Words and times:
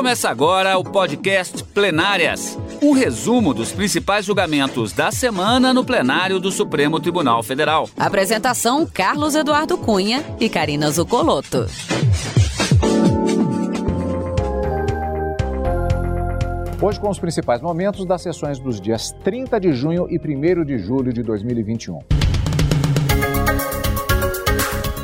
Começa 0.00 0.30
agora 0.30 0.78
o 0.78 0.82
podcast 0.82 1.62
Plenárias 1.62 2.58
um 2.80 2.92
resumo 2.92 3.52
dos 3.52 3.70
principais 3.70 4.24
julgamentos 4.24 4.94
da 4.94 5.12
semana 5.12 5.74
no 5.74 5.84
plenário 5.84 6.40
do 6.40 6.50
Supremo 6.50 6.98
Tribunal 6.98 7.42
Federal. 7.42 7.86
Apresentação: 7.98 8.86
Carlos 8.86 9.34
Eduardo 9.34 9.76
Cunha 9.76 10.24
e 10.40 10.48
Karina 10.48 10.90
Zucoloto. 10.90 11.66
Hoje 16.80 16.98
com 16.98 17.10
os 17.10 17.18
principais 17.18 17.60
momentos 17.60 18.06
das 18.06 18.22
sessões 18.22 18.58
dos 18.58 18.80
dias 18.80 19.14
30 19.22 19.60
de 19.60 19.74
junho 19.74 20.06
e 20.08 20.18
1 20.18 20.64
de 20.64 20.78
julho 20.78 21.12
de 21.12 21.22
2021. 21.22 22.19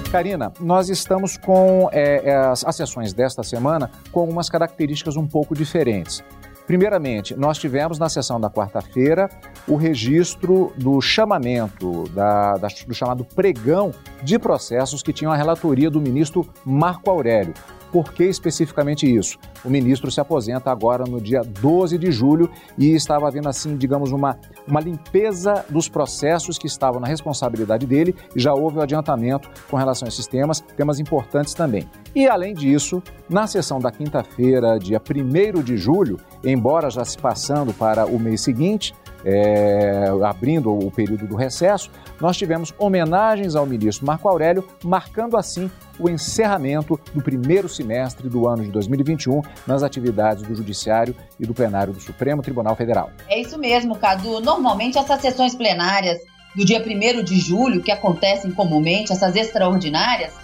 Karina, 0.09 0.53
nós 0.61 0.89
estamos 0.89 1.37
com 1.37 1.89
é, 1.93 2.35
as, 2.35 2.65
as 2.65 2.77
sessões 2.77 3.13
desta 3.13 3.43
semana 3.43 3.91
com 4.13 4.21
algumas 4.21 4.49
características 4.49 5.17
um 5.17 5.27
pouco 5.27 5.55
diferentes. 5.55 6.23
Primeiramente, 6.67 7.37
nós 7.37 7.59
tivemos 7.59 7.99
na 7.99 8.09
sessão 8.09 8.41
da 8.41 8.51
quarta-feira 8.51 9.31
o 9.69 9.77
registro 9.77 10.73
do 10.77 11.01
chamamento, 11.01 12.09
da, 12.11 12.55
da, 12.55 12.69
do 12.87 12.95
chamado 12.95 13.25
pregão 13.25 13.93
de 14.23 14.37
processos 14.39 15.01
que 15.03 15.13
tinham 15.13 15.33
a 15.33 15.37
relatoria 15.37 15.89
do 15.89 16.01
ministro 16.01 16.49
Marco 16.65 17.09
Aurélio. 17.09 17.55
Por 17.93 18.13
que 18.13 18.25
especificamente 18.25 19.07
isso? 19.07 19.39
O 19.65 19.71
ministro 19.71 20.11
se 20.11 20.21
aposenta 20.21 20.71
agora 20.71 21.05
no 21.05 21.21
dia 21.21 21.43
12 21.43 21.99
de 21.99 22.11
julho 22.11 22.51
e 22.77 22.95
estava 22.95 23.29
havendo, 23.29 23.49
assim, 23.49 23.77
digamos, 23.77 24.13
uma, 24.13 24.39
uma 24.67 24.81
limpeza 24.81 25.65
dos 25.69 25.89
processos 25.89 26.59
que 26.59 26.67
estavam 26.67 27.01
na 27.01 27.07
responsabilidade 27.07 27.87
dele 27.87 28.15
e 28.35 28.41
já 28.41 28.53
houve 28.53 28.77
o 28.77 28.81
um 28.81 28.83
adiantamento 28.83 29.49
com 29.71 29.77
relação 29.77 30.07
a 30.07 30.09
esses 30.09 30.27
temas, 30.27 30.61
temas 30.61 30.99
importantes 31.01 31.55
também. 31.55 31.89
E, 32.15 32.27
além 32.27 32.55
disso, 32.55 33.03
na 33.29 33.47
sessão 33.47 33.79
da 33.79 33.91
quinta-feira, 33.91 34.79
dia 34.79 35.01
1 35.01 35.63
de 35.63 35.77
julho, 35.77 36.19
embora 36.45 36.91
já 36.91 37.05
se 37.05 37.19
passando 37.19 37.73
para 37.73 38.07
o 38.07 38.19
mês 38.19 38.41
seguinte, 38.41 38.95
é, 39.27 40.09
abrindo 40.25 40.73
o 40.73 40.89
período 40.89 41.27
do 41.27 41.35
recesso, 41.35 41.91
nós 42.21 42.37
tivemos 42.37 42.73
homenagens 42.79 43.57
ao 43.57 43.67
ministro 43.67 44.07
Marco 44.07 44.29
Aurélio, 44.29 44.65
marcando 44.85 45.37
assim 45.37 45.69
o 45.99 46.09
encerramento 46.09 46.99
do 47.13 47.21
primeiro 47.21 47.69
semestre 47.69 48.29
do 48.29 48.47
ano 48.47 48.63
de 48.63 48.71
2021 48.71 49.43
nas 49.67 49.83
atividades 49.83 50.45
do 50.45 50.55
Judiciário 50.55 51.15
e 51.41 51.45
do 51.45 51.53
Plenário 51.53 51.93
do 51.93 52.01
Supremo 52.01 52.41
Tribunal 52.41 52.77
Federal. 52.77 53.11
É 53.29 53.41
isso 53.41 53.59
mesmo, 53.59 53.97
Cadu. 53.97 54.41
Normalmente 54.41 54.97
essas 54.97 55.21
sessões 55.21 55.57
plenárias 55.57 56.19
do 56.55 56.65
dia 56.65 56.81
1 56.81 57.25
de 57.25 57.39
julho, 57.41 57.83
que 57.83 57.91
acontecem 57.91 58.53
comumente, 58.53 59.13
essas 59.13 59.35
extraordinárias, 59.35 60.35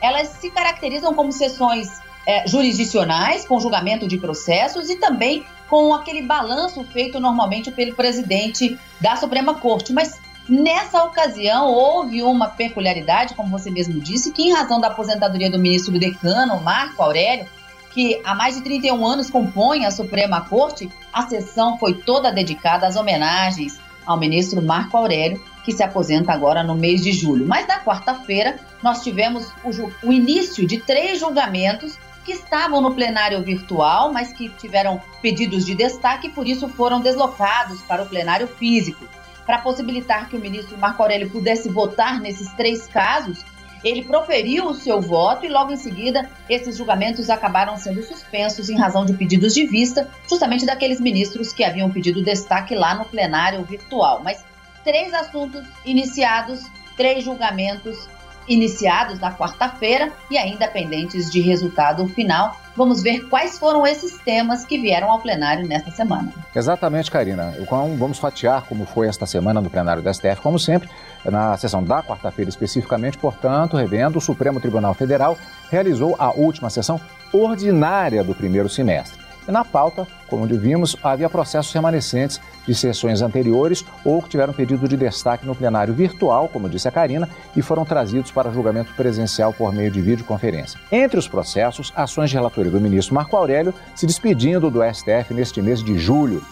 elas 0.00 0.28
se 0.28 0.48
caracterizam 0.50 1.12
como 1.12 1.32
sessões 1.32 1.88
é, 2.26 2.46
jurisdicionais, 2.46 3.44
com 3.44 3.58
julgamento 3.58 4.06
de 4.06 4.16
processos 4.16 4.88
e 4.88 4.96
também 4.96 5.44
com 5.72 5.94
aquele 5.94 6.20
balanço 6.20 6.84
feito 6.84 7.18
normalmente 7.18 7.70
pelo 7.70 7.94
presidente 7.94 8.78
da 9.00 9.16
Suprema 9.16 9.54
Corte. 9.54 9.90
Mas 9.90 10.20
nessa 10.46 11.02
ocasião 11.02 11.66
houve 11.66 12.22
uma 12.22 12.48
peculiaridade, 12.48 13.32
como 13.34 13.48
você 13.48 13.70
mesmo 13.70 13.98
disse, 13.98 14.32
que 14.32 14.42
em 14.42 14.52
razão 14.52 14.78
da 14.78 14.88
aposentadoria 14.88 15.50
do 15.50 15.58
ministro 15.58 15.98
decano, 15.98 16.60
Marco 16.60 17.02
Aurélio, 17.02 17.46
que 17.90 18.20
há 18.22 18.34
mais 18.34 18.56
de 18.56 18.60
31 18.60 19.06
anos 19.06 19.30
compõe 19.30 19.86
a 19.86 19.90
Suprema 19.90 20.42
Corte, 20.42 20.90
a 21.10 21.26
sessão 21.26 21.78
foi 21.78 21.94
toda 21.94 22.30
dedicada 22.30 22.86
às 22.86 22.94
homenagens 22.94 23.80
ao 24.04 24.18
ministro 24.18 24.60
Marco 24.60 24.98
Aurélio, 24.98 25.42
que 25.64 25.72
se 25.72 25.82
aposenta 25.82 26.34
agora 26.34 26.62
no 26.62 26.74
mês 26.74 27.02
de 27.02 27.12
julho. 27.12 27.46
Mas 27.46 27.66
na 27.66 27.80
quarta-feira 27.80 28.56
nós 28.82 29.02
tivemos 29.02 29.50
o, 29.64 30.08
o 30.08 30.12
início 30.12 30.66
de 30.66 30.76
três 30.76 31.18
julgamentos 31.18 31.96
que 32.24 32.32
estavam 32.32 32.80
no 32.80 32.94
plenário 32.94 33.42
virtual, 33.42 34.12
mas 34.12 34.32
que 34.32 34.48
tiveram 34.48 35.00
pedidos 35.20 35.66
de 35.66 35.74
destaque 35.74 36.28
e 36.28 36.30
por 36.30 36.46
isso 36.46 36.68
foram 36.68 37.00
deslocados 37.00 37.82
para 37.82 38.02
o 38.02 38.06
plenário 38.06 38.46
físico. 38.46 39.06
Para 39.44 39.58
possibilitar 39.58 40.28
que 40.28 40.36
o 40.36 40.40
ministro 40.40 40.78
Marco 40.78 41.02
Aurélio 41.02 41.30
pudesse 41.30 41.68
votar 41.68 42.20
nesses 42.20 42.52
três 42.52 42.86
casos, 42.86 43.44
ele 43.82 44.04
proferiu 44.04 44.66
o 44.66 44.74
seu 44.74 45.00
voto 45.00 45.44
e 45.44 45.48
logo 45.48 45.72
em 45.72 45.76
seguida 45.76 46.30
esses 46.48 46.76
julgamentos 46.76 47.28
acabaram 47.28 47.76
sendo 47.76 48.02
suspensos 48.02 48.70
em 48.70 48.78
razão 48.78 49.04
de 49.04 49.14
pedidos 49.14 49.52
de 49.52 49.66
vista, 49.66 50.08
justamente 50.28 50.64
daqueles 50.64 51.00
ministros 51.00 51.52
que 51.52 51.64
haviam 51.64 51.90
pedido 51.90 52.22
destaque 52.22 52.76
lá 52.76 52.94
no 52.94 53.04
plenário 53.04 53.64
virtual. 53.64 54.20
Mas 54.22 54.44
três 54.84 55.12
assuntos 55.12 55.64
iniciados, 55.84 56.62
três 56.96 57.24
julgamentos 57.24 58.08
iniciados 58.48 59.18
na 59.18 59.32
quarta-feira 59.32 60.12
e 60.30 60.36
ainda 60.36 60.66
pendentes 60.68 61.30
de 61.30 61.40
resultado 61.40 62.06
final. 62.08 62.56
Vamos 62.74 63.02
ver 63.02 63.28
quais 63.28 63.58
foram 63.58 63.86
esses 63.86 64.18
temas 64.18 64.64
que 64.64 64.78
vieram 64.78 65.10
ao 65.10 65.20
plenário 65.20 65.66
nesta 65.66 65.90
semana. 65.90 66.32
Exatamente, 66.54 67.10
Karina. 67.10 67.54
Vamos 67.98 68.18
fatiar 68.18 68.62
como 68.62 68.86
foi 68.86 69.08
esta 69.08 69.26
semana 69.26 69.60
no 69.60 69.68
plenário 69.68 70.02
da 70.02 70.12
STF, 70.12 70.40
como 70.42 70.58
sempre, 70.58 70.88
na 71.24 71.56
sessão 71.58 71.84
da 71.84 72.02
quarta-feira 72.02 72.48
especificamente, 72.48 73.18
portanto, 73.18 73.76
revendo, 73.76 74.18
o 74.18 74.22
Supremo 74.22 74.58
Tribunal 74.58 74.94
Federal 74.94 75.36
realizou 75.70 76.16
a 76.18 76.30
última 76.30 76.70
sessão 76.70 77.00
ordinária 77.32 78.24
do 78.24 78.34
primeiro 78.34 78.68
semestre. 78.68 79.21
E 79.46 79.50
na 79.50 79.64
pauta, 79.64 80.06
como 80.28 80.46
vimos, 80.46 80.96
havia 81.02 81.28
processos 81.28 81.72
remanescentes 81.72 82.40
de 82.66 82.74
sessões 82.74 83.22
anteriores 83.22 83.84
ou 84.04 84.22
que 84.22 84.28
tiveram 84.28 84.52
pedido 84.52 84.86
de 84.88 84.96
destaque 84.96 85.44
no 85.44 85.54
plenário 85.54 85.92
virtual, 85.92 86.48
como 86.48 86.68
disse 86.68 86.86
a 86.86 86.92
Karina, 86.92 87.28
e 87.56 87.62
foram 87.62 87.84
trazidos 87.84 88.30
para 88.30 88.52
julgamento 88.52 88.94
presencial 88.94 89.52
por 89.52 89.72
meio 89.72 89.90
de 89.90 90.00
videoconferência. 90.00 90.78
Entre 90.90 91.18
os 91.18 91.26
processos, 91.26 91.92
ações 91.96 92.30
de 92.30 92.36
relatoria 92.36 92.70
do 92.70 92.80
ministro 92.80 93.14
Marco 93.14 93.36
Aurélio 93.36 93.74
se 93.94 94.06
despedindo 94.06 94.70
do 94.70 94.80
STF 94.82 95.34
neste 95.34 95.60
mês 95.60 95.82
de 95.82 95.98
julho. 95.98 96.42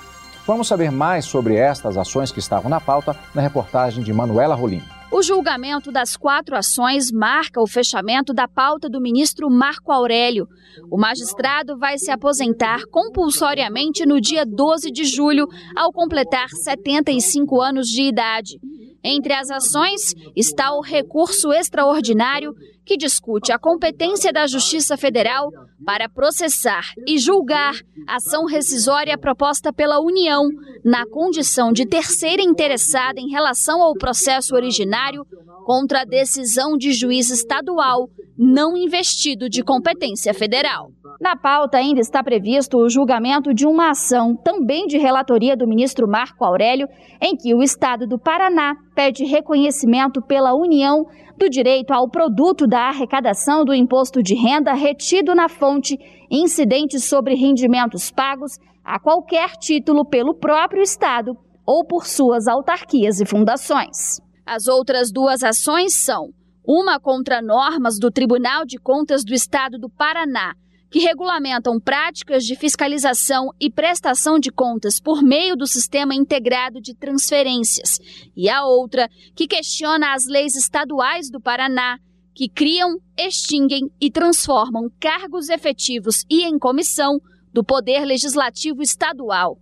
Vamos 0.47 0.67
saber 0.67 0.91
mais 0.91 1.27
sobre 1.27 1.55
estas 1.55 1.97
ações 1.97 2.33
que 2.33 2.41
estavam 2.41 2.69
na 2.69 2.81
pauta 2.81 3.15
na 3.35 3.41
reportagem 3.41 4.03
de 4.03 4.13
Manuela 4.13 4.55
Rolim. 4.55 4.83
O 5.13 5.23
julgamento 5.23 5.91
das 5.91 6.17
quatro 6.17 6.57
ações 6.57 7.11
marca 7.11 7.61
o 7.61 7.67
fechamento 7.67 8.33
da 8.33 8.47
pauta 8.47 8.89
do 8.89 9.01
ministro 9.01 9.51
Marco 9.51 9.91
Aurélio. 9.91 10.47
O 10.89 10.97
magistrado 10.97 11.77
vai 11.77 11.99
se 11.99 12.13
aposentar 12.13 12.83
compulsoriamente 12.93 14.07
no 14.07 14.21
dia 14.21 14.47
12 14.47 14.89
de 14.93 15.05
julho, 15.05 15.49
ao 15.77 15.93
completar 15.93 16.49
75 16.49 17.61
anos 17.61 17.89
de 17.89 18.03
idade. 18.03 18.61
Entre 19.03 19.33
as 19.33 19.51
ações 19.51 20.15
está 20.37 20.73
o 20.73 20.81
recurso 20.81 21.53
extraordinário 21.53 22.55
que 22.91 22.97
discute 22.97 23.53
a 23.53 23.59
competência 23.59 24.33
da 24.33 24.49
Justiça 24.49 24.97
Federal 24.97 25.49
para 25.87 26.09
processar 26.09 26.93
e 27.07 27.19
julgar 27.19 27.75
ação 28.05 28.47
rescisória 28.47 29.17
proposta 29.17 29.73
pela 29.73 30.01
União 30.01 30.49
na 30.85 31.07
condição 31.07 31.71
de 31.71 31.87
terceira 31.87 32.43
interessada 32.43 33.21
em 33.21 33.31
relação 33.31 33.81
ao 33.81 33.95
processo 33.95 34.57
originário 34.57 35.25
contra 35.65 36.01
a 36.01 36.05
decisão 36.05 36.77
de 36.77 36.93
juiz 36.93 37.31
estadual 37.31 38.09
não 38.37 38.77
investido 38.77 39.49
de 39.49 39.63
competência 39.63 40.35
federal. 40.35 40.91
Na 41.21 41.37
pauta 41.37 41.77
ainda 41.77 42.01
está 42.01 42.25
previsto 42.25 42.79
o 42.79 42.89
julgamento 42.89 43.55
de 43.55 43.67
uma 43.67 43.91
ação, 43.91 44.35
também 44.35 44.87
de 44.87 44.99
relatoria 44.99 45.57
do 45.57 45.69
ministro 45.69 46.09
Marco 46.09 46.45
Aurélio, 46.45 46.89
em 47.21 47.37
que 47.37 47.55
o 47.55 47.63
Estado 47.63 48.05
do 48.05 48.19
Paraná 48.19 48.75
pede 48.97 49.25
reconhecimento 49.25 50.21
pela 50.23 50.55
União 50.55 51.07
do 51.41 51.49
direito 51.49 51.93
ao 51.93 52.07
produto 52.07 52.67
da 52.67 52.91
arrecadação 52.91 53.65
do 53.65 53.73
imposto 53.73 54.23
de 54.23 54.35
renda 54.35 54.75
retido 54.75 55.35
na 55.35 55.49
fonte 55.49 55.99
incidentes 56.31 57.05
sobre 57.05 57.35
rendimentos 57.35 58.11
pagos 58.11 58.59
a 58.85 59.01
qualquer 59.01 59.53
título 59.53 60.05
pelo 60.05 60.35
próprio 60.35 60.83
Estado 60.83 61.35
ou 61.65 61.83
por 61.87 62.07
suas 62.07 62.47
autarquias 62.47 63.21
e 63.21 63.25
fundações. 63.25 64.21
As 64.45 64.67
outras 64.67 65.11
duas 65.11 65.43
ações 65.43 66.05
são 66.05 66.29
uma 66.63 67.01
contra 67.01 67.41
normas 67.41 67.99
do 67.99 68.11
Tribunal 68.11 68.67
de 68.67 68.77
Contas 68.79 69.25
do 69.25 69.33
Estado 69.33 69.79
do 69.79 69.89
Paraná, 69.89 70.53
que 70.91 70.99
regulamentam 70.99 71.79
práticas 71.79 72.45
de 72.45 72.57
fiscalização 72.57 73.51
e 73.61 73.71
prestação 73.71 74.39
de 74.39 74.51
contas 74.51 74.99
por 74.99 75.23
meio 75.23 75.55
do 75.55 75.67
Sistema 75.67 76.15
Integrado 76.15 76.81
de 76.81 76.95
Transferências, 76.95 78.01
e 78.37 78.49
a 78.51 78.65
outra, 78.65 79.09
que 79.37 79.47
questiona 79.47 80.13
as 80.15 80.27
leis 80.27 80.57
estaduais 80.57 81.31
do 81.31 81.41
Paraná, 81.41 81.99
que 82.35 82.49
criam, 82.49 82.99
extinguem 83.17 83.91
e 84.01 84.11
transformam 84.11 84.91
cargos 84.99 85.49
efetivos 85.49 86.25
e 86.29 86.43
em 86.43 86.59
comissão 86.59 87.21
do 87.53 87.63
Poder 87.63 88.05
Legislativo 88.05 88.83
Estadual. 88.83 89.59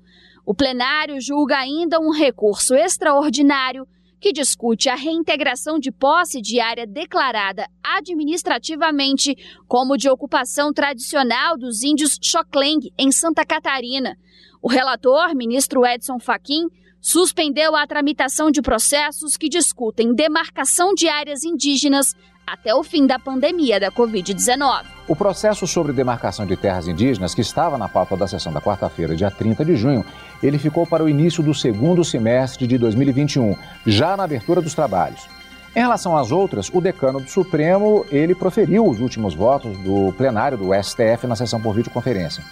O 0.47 0.55
plenário 0.55 1.21
julga 1.21 1.59
ainda 1.59 2.01
um 2.01 2.11
recurso 2.11 2.75
extraordinário 2.75 3.87
que 4.21 4.33
discute 4.33 4.89
a 4.89 4.95
reintegração 4.95 5.79
de 5.79 5.91
posse 5.91 6.41
de 6.41 6.61
área 6.61 6.87
declarada 6.87 7.67
administrativamente 7.83 9.37
como 9.67 9.97
de 9.97 10.09
ocupação 10.09 10.73
tradicional 10.73 11.57
dos 11.57 11.83
índios 11.83 12.19
Xokleng, 12.23 12.93
em 12.99 13.13
Santa 13.13 13.45
Catarina. 13.45 14.17
O 14.61 14.69
relator, 14.69 15.35
ministro 15.35 15.87
Edson 15.87 16.19
Fachin, 16.19 16.69
suspendeu 17.01 17.77
a 17.77 17.87
tramitação 17.87 18.51
de 18.51 18.61
processos 18.61 19.37
que 19.37 19.49
discutem 19.49 20.15
demarcação 20.15 20.95
de 20.95 21.09
áreas 21.09 21.45
indígenas 21.45 22.15
até 22.47 22.75
o 22.75 22.83
fim 22.83 23.07
da 23.07 23.19
pandemia 23.19 23.79
da 23.79 23.93
Covid-19. 23.93 24.85
O 25.07 25.15
processo 25.15 25.67
sobre 25.67 25.93
demarcação 25.93 26.47
de 26.47 26.57
terras 26.57 26.89
indígenas, 26.89 27.35
que 27.35 27.43
estava 27.43 27.77
na 27.77 27.89
pauta 27.89 28.17
da 28.17 28.27
sessão 28.27 28.53
da 28.53 28.61
quarta-feira, 28.61 29.15
dia 29.15 29.31
30 29.31 29.65
de 29.65 29.77
junho, 29.77 30.05
ele 30.43 30.59
ficou 30.59 30.87
para 30.87 31.05
o 31.05 31.09
início 31.09 31.43
do 31.43 31.55
segundo 31.55 32.05
semestre 32.05 32.67
de 32.67 32.79
2021, 32.79 33.57
já 33.87 34.17
na 34.17 34.25
abertura 34.25 34.61
dos 34.61 34.75
trabalhos. 34.75 35.29
Em 35.75 35.81
relação 35.81 36.17
às 36.17 36.33
outras, 36.33 36.71
o 36.73 36.81
decano 36.81 37.21
do 37.21 37.31
Supremo, 37.31 38.05
ele 38.11 38.35
proferiu 38.35 38.87
os 38.87 39.01
últimos 39.01 39.35
votos 39.35 39.77
do 39.79 40.13
plenário 40.17 40.59
do 40.59 40.71
STF 40.75 41.27
na 41.27 41.37
sessão 41.37 41.61
por 41.61 41.75
videoconferência. 41.75 42.43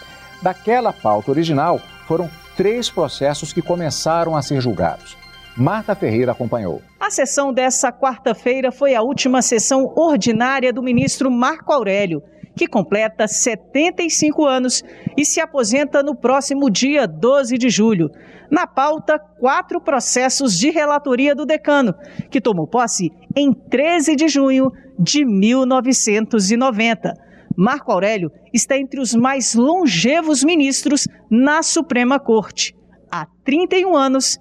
Daquela 0.42 0.92
pauta 0.92 1.30
original, 1.30 1.80
foram 2.06 2.30
três 2.56 2.90
processos 2.90 3.52
que 3.52 3.62
começaram 3.62 4.36
a 4.36 4.42
ser 4.42 4.60
julgados. 4.60 5.16
Marta 5.56 5.94
Ferreira 5.94 6.32
acompanhou. 6.32 6.82
A 7.00 7.10
sessão 7.10 7.52
dessa 7.52 7.90
quarta-feira 7.90 8.70
foi 8.70 8.94
a 8.94 9.00
última 9.00 9.40
sessão 9.40 9.92
ordinária 9.96 10.72
do 10.72 10.82
ministro 10.82 11.30
Marco 11.30 11.72
Aurélio 11.72 12.22
que 12.56 12.67
completa 12.67 13.29
75 13.29 14.47
anos 14.47 14.82
e 15.17 15.25
se 15.25 15.41
aposenta 15.41 16.03
no 16.03 16.17
próximo 16.17 16.70
dia 16.70 17.06
12 17.06 17.58
de 17.58 17.69
julho. 17.69 18.11
Na 18.50 18.67
pauta, 18.67 19.19
quatro 19.19 19.81
processos 19.81 20.56
de 20.56 20.70
relatoria 20.70 21.35
do 21.35 21.44
decano, 21.44 21.94
que 22.31 22.41
tomou 22.41 22.67
posse 22.67 23.12
em 23.37 23.53
13 23.53 24.17
de 24.17 24.29
junho 24.29 24.73
de 24.99 25.25
1990. 25.25 27.12
Marco 27.56 27.93
Aurélio 27.93 28.31
está 28.53 28.79
entre 28.79 29.00
os 29.00 29.14
mais 29.14 29.55
longevos 29.55 30.43
ministros 30.43 31.06
na 31.31 31.62
Suprema 31.62 32.19
Corte. 32.19 32.75
Há 33.11 33.26
31 33.44 33.97
anos, 33.97 34.38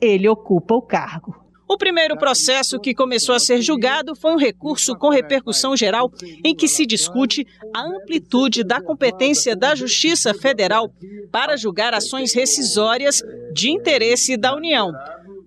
ele 0.00 0.28
ocupa 0.28 0.74
o 0.74 0.82
cargo. 0.82 1.43
O 1.66 1.78
primeiro 1.78 2.16
processo 2.16 2.78
que 2.78 2.94
começou 2.94 3.34
a 3.34 3.38
ser 3.38 3.62
julgado 3.62 4.14
foi 4.14 4.32
um 4.32 4.38
recurso 4.38 4.94
com 4.96 5.08
repercussão 5.08 5.76
geral, 5.76 6.12
em 6.44 6.54
que 6.54 6.68
se 6.68 6.84
discute 6.84 7.46
a 7.74 7.82
amplitude 7.82 8.62
da 8.62 8.82
competência 8.82 9.56
da 9.56 9.74
Justiça 9.74 10.34
Federal 10.34 10.92
para 11.32 11.56
julgar 11.56 11.94
ações 11.94 12.34
rescisórias 12.34 13.22
de 13.52 13.70
interesse 13.70 14.36
da 14.36 14.54
União. 14.54 14.92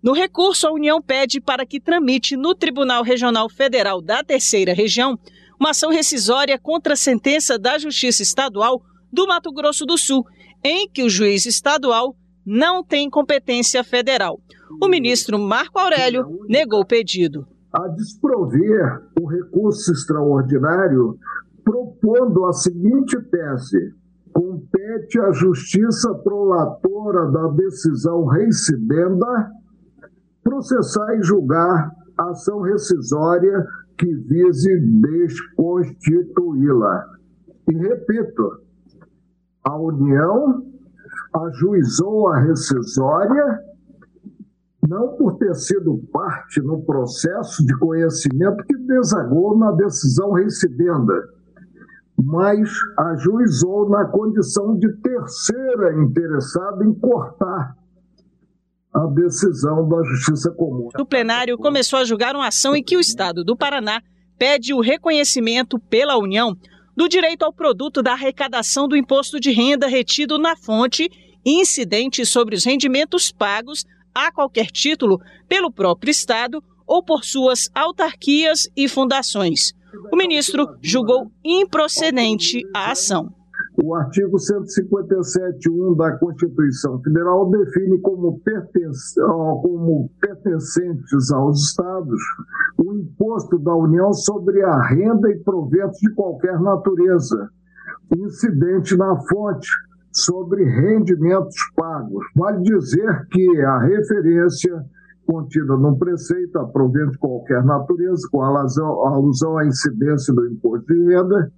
No 0.02 0.14
recurso, 0.14 0.68
a 0.68 0.72
União 0.72 1.02
pede 1.02 1.40
para 1.40 1.66
que 1.66 1.80
tramite 1.80 2.36
no 2.36 2.56
Tribunal 2.56 3.04
Regional 3.04 3.48
Federal 3.50 4.02
da 4.02 4.24
Terceira 4.24 4.74
Região 4.74 5.20
uma 5.60 5.72
ação 5.72 5.92
rescisória 5.92 6.58
contra 6.58 6.94
a 6.94 6.98
sentença 6.98 7.58
da 7.58 7.78
Justiça 7.78 8.22
Estadual 8.24 8.82
do 9.12 9.28
Mato 9.28 9.52
Grosso 9.52 9.86
do 9.86 9.98
Sul, 9.98 10.26
em 10.64 10.90
que 10.90 11.04
o 11.04 11.10
juiz 11.10 11.46
estadual 11.46 12.16
não 12.48 12.82
tem 12.82 13.10
competência 13.10 13.84
federal. 13.84 14.40
O 14.82 14.88
ministro 14.88 15.38
Marco 15.38 15.78
Aurélio 15.78 16.40
negou 16.48 16.80
o 16.80 16.88
pedido. 16.88 17.46
A 17.74 17.90
desprover 17.90 19.02
o 19.20 19.26
recurso 19.26 19.92
extraordinário, 19.92 21.20
propondo 21.62 22.46
a 22.46 22.54
seguinte 22.54 23.20
tese: 23.30 23.94
compete 24.32 25.20
à 25.20 25.34
justiça 25.34 26.14
prolatora 26.24 27.30
da 27.30 27.50
decisão 27.50 28.26
reincidenda 28.26 29.52
processar 30.42 31.18
e 31.18 31.24
julgar 31.24 31.92
a 32.18 32.30
ação 32.30 32.62
rescisória 32.62 33.66
que 33.98 34.06
vise 34.06 34.80
desconstituí-la. 35.02 37.04
E 37.70 37.74
repito, 37.74 38.62
a 39.66 39.78
União 39.78 40.67
ajuizou 41.46 42.30
a 42.30 42.40
rescisória 42.40 43.60
não 44.88 45.18
por 45.18 45.38
ter 45.38 45.54
sido 45.54 45.98
parte 46.12 46.62
no 46.62 46.82
processo 46.82 47.66
de 47.66 47.78
conhecimento 47.78 48.64
que 48.64 48.78
desagou 48.78 49.58
na 49.58 49.72
decisão 49.74 50.32
reincidenda, 50.32 51.14
mas 52.18 52.70
ajuizou 52.98 53.90
na 53.90 54.06
condição 54.06 54.78
de 54.78 54.92
terceira 55.02 55.94
interessada 56.02 56.86
em 56.86 56.94
cortar 56.94 57.76
a 58.94 59.06
decisão 59.08 59.88
da 59.88 60.02
Justiça 60.04 60.52
Comum. 60.52 60.90
O 60.98 61.06
plenário 61.06 61.58
começou 61.58 62.00
a 62.00 62.06
julgar 62.06 62.36
uma 62.36 62.48
ação 62.48 62.76
em 62.76 62.84
que 62.84 62.96
o 62.96 63.02
Estado 63.02 63.44
do 63.44 63.58
Paraná 63.58 64.02
pede 64.40 64.74
o 64.74 64.80
reconhecimento 64.80 65.78
pela 65.78 66.18
União 66.18 66.56
do 66.96 67.08
direito 67.08 67.44
ao 67.44 67.54
produto 67.54 68.02
da 68.02 68.14
arrecadação 68.14 68.88
do 68.88 68.96
imposto 68.96 69.40
de 69.40 69.52
renda 69.52 69.88
retido 69.88 70.40
na 70.40 70.56
fonte 70.56 71.10
incidente 71.48 72.26
sobre 72.26 72.56
os 72.56 72.66
rendimentos 72.66 73.32
pagos 73.32 73.86
a 74.14 74.32
qualquer 74.32 74.68
título 74.68 75.22
pelo 75.48 75.72
próprio 75.72 76.12
Estado 76.12 76.62
ou 76.86 77.04
por 77.04 77.24
suas 77.24 77.70
autarquias 77.74 78.70
e 78.76 78.90
fundações. 78.90 79.74
O 80.12 80.18
ministro 80.18 80.76
julgou 80.82 81.32
improcedente 81.44 82.62
a 82.74 82.92
ação. 82.92 83.34
O 83.82 83.94
artigo 83.94 84.38
157.1 84.38 85.96
da 85.96 86.18
Constituição 86.18 87.00
Federal 87.02 87.50
define 87.50 88.00
como, 88.02 88.42
como 89.62 90.12
pertencentes 90.20 91.32
aos 91.32 91.70
Estados 91.70 92.20
o 92.78 92.94
imposto 92.96 93.60
da 93.60 93.76
União 93.76 94.12
sobre 94.14 94.64
a 94.64 94.82
renda 94.82 95.30
e 95.30 95.40
proventos 95.40 96.00
de 96.00 96.12
qualquer 96.14 96.60
natureza, 96.60 97.50
incidente 98.16 98.98
na 98.98 99.16
fonte 99.22 99.70
sobre 100.12 100.64
rendimentos 100.64 101.56
pagos. 101.76 102.26
Vale 102.36 102.62
dizer 102.64 103.28
que 103.32 103.62
a 103.62 103.80
referência 103.80 104.86
contida 105.26 105.76
no 105.76 105.98
preceito, 105.98 106.58
a 106.58 106.64
de 106.64 107.18
qualquer 107.18 107.64
natureza, 107.64 108.28
com 108.32 108.42
alusão 108.42 109.58
à 109.58 109.66
incidência 109.66 110.34
do 110.34 110.48
imposto 110.48 110.88
de 110.88 111.14
renda, 111.14 111.52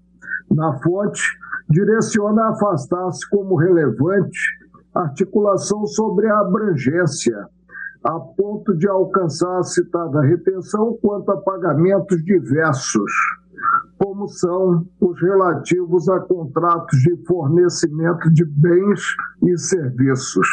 na 0.51 0.73
fonte, 0.79 1.21
direciona 1.69 2.45
a 2.45 2.49
afastar-se 2.49 3.29
como 3.29 3.55
relevante 3.55 4.39
articulação 4.93 5.85
sobre 5.85 6.27
a 6.27 6.39
abrangência, 6.39 7.47
a 8.03 8.19
ponto 8.19 8.75
de 8.75 8.87
alcançar 8.87 9.59
a 9.59 9.63
citada 9.63 10.21
retenção 10.21 10.97
quanto 10.99 11.31
a 11.31 11.37
pagamentos 11.37 12.23
diversos 12.23 13.11
como 13.99 14.29
são 14.29 14.87
os 15.01 15.21
relativos 15.21 16.07
a 16.07 16.21
contratos 16.21 16.97
de 17.01 17.17
fornecimento 17.27 18.31
de 18.31 18.45
bens 18.45 19.01
e 19.45 19.57
serviços. 19.57 20.47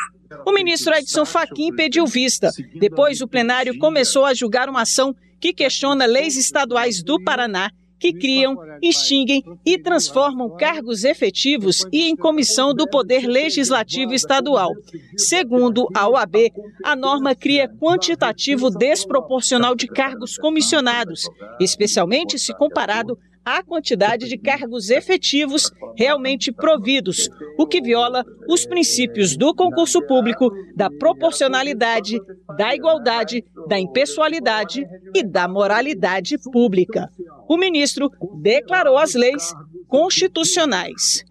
O 0.45 0.53
ministro 0.53 0.93
Edson 0.93 1.25
Fachin 1.25 1.73
pediu 1.75 2.07
vista. 2.07 2.51
Depois, 2.79 3.21
o 3.21 3.29
plenário 3.29 3.79
começou 3.79 4.25
a 4.25 4.35
julgar 4.35 4.69
uma 4.69 4.83
ação 4.83 5.15
que 5.41 5.53
questiona 5.53 6.07
leis 6.07 6.37
estaduais 6.37 7.03
do 7.03 7.23
Paraná 7.23 7.71
que 7.99 8.13
criam, 8.13 8.57
extinguem 8.83 9.43
e 9.65 9.79
transformam 9.79 10.55
cargos 10.57 11.05
efetivos 11.05 11.85
e 11.93 12.09
em 12.09 12.17
comissão 12.17 12.75
do 12.75 12.87
Poder 12.89 13.27
Legislativo 13.27 14.13
Estadual. 14.13 14.73
Segundo 15.17 15.89
a 15.95 16.09
OAB, 16.09 16.53
a 16.85 16.95
norma 16.95 17.35
cria 17.35 17.69
quantitativo 17.69 18.71
desproporcional 18.71 19.75
de 19.75 19.87
cargos 19.87 20.37
comissionados, 20.37 21.29
especialmente 21.59 22.39
se 22.39 22.55
comparado 22.55 23.19
a 23.47 23.63
quantidade 23.63 24.29
de 24.29 24.37
cargos 24.37 24.91
efetivos 24.91 25.71
realmente 25.97 26.51
providos, 26.51 27.31
o 27.57 27.65
que 27.65 27.81
viola 27.81 28.25
os 28.49 28.67
princípios 28.67 29.37
do 29.37 29.55
concurso 29.55 30.05
público, 30.05 30.51
da 30.75 30.91
proporcionalidade, 30.91 32.19
da 32.59 32.75
igualdade, 32.75 33.45
da 33.69 33.79
impessoalidade 33.79 34.85
e 35.15 35.23
da 35.23 35.47
moralidade 35.47 36.37
pública. 36.51 37.09
O 37.49 37.57
ministro 37.57 38.11
declarou 38.41 38.99
as 38.99 39.15
leis 39.15 39.55
constitucionais. 39.87 41.25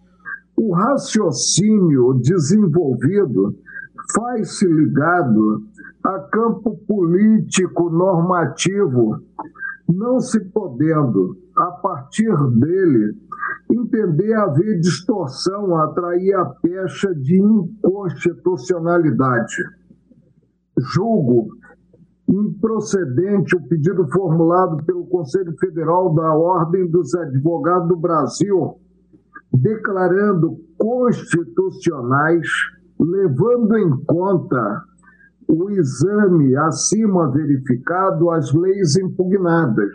O 0.56 0.72
raciocínio 0.72 2.14
desenvolvido 2.14 3.58
faz-se 4.14 4.66
ligado 4.66 5.66
a 6.02 6.18
campo 6.32 6.78
político 6.88 7.90
normativo, 7.90 9.20
não 9.86 10.18
se 10.18 10.40
podendo 10.46 11.45
a 11.56 11.70
partir 11.70 12.36
dele, 12.58 13.16
entender 13.70 14.34
haver 14.34 14.80
distorção, 14.80 15.76
atrair 15.76 16.34
a 16.34 16.44
pecha 16.44 17.14
de 17.14 17.40
inconstitucionalidade. 17.40 19.54
Julgo 20.78 21.48
improcedente 22.28 23.56
o 23.56 23.62
pedido 23.68 24.06
formulado 24.08 24.84
pelo 24.84 25.06
Conselho 25.06 25.56
Federal 25.58 26.12
da 26.14 26.34
Ordem 26.34 26.86
dos 26.90 27.14
Advogados 27.14 27.88
do 27.88 27.96
Brasil, 27.96 28.78
declarando 29.52 30.58
constitucionais, 30.76 32.48
levando 32.98 33.78
em 33.78 33.90
conta 34.04 34.82
o 35.48 35.70
exame 35.70 36.56
acima 36.56 37.30
verificado 37.30 38.28
às 38.30 38.52
leis 38.52 38.96
impugnadas 38.96 39.92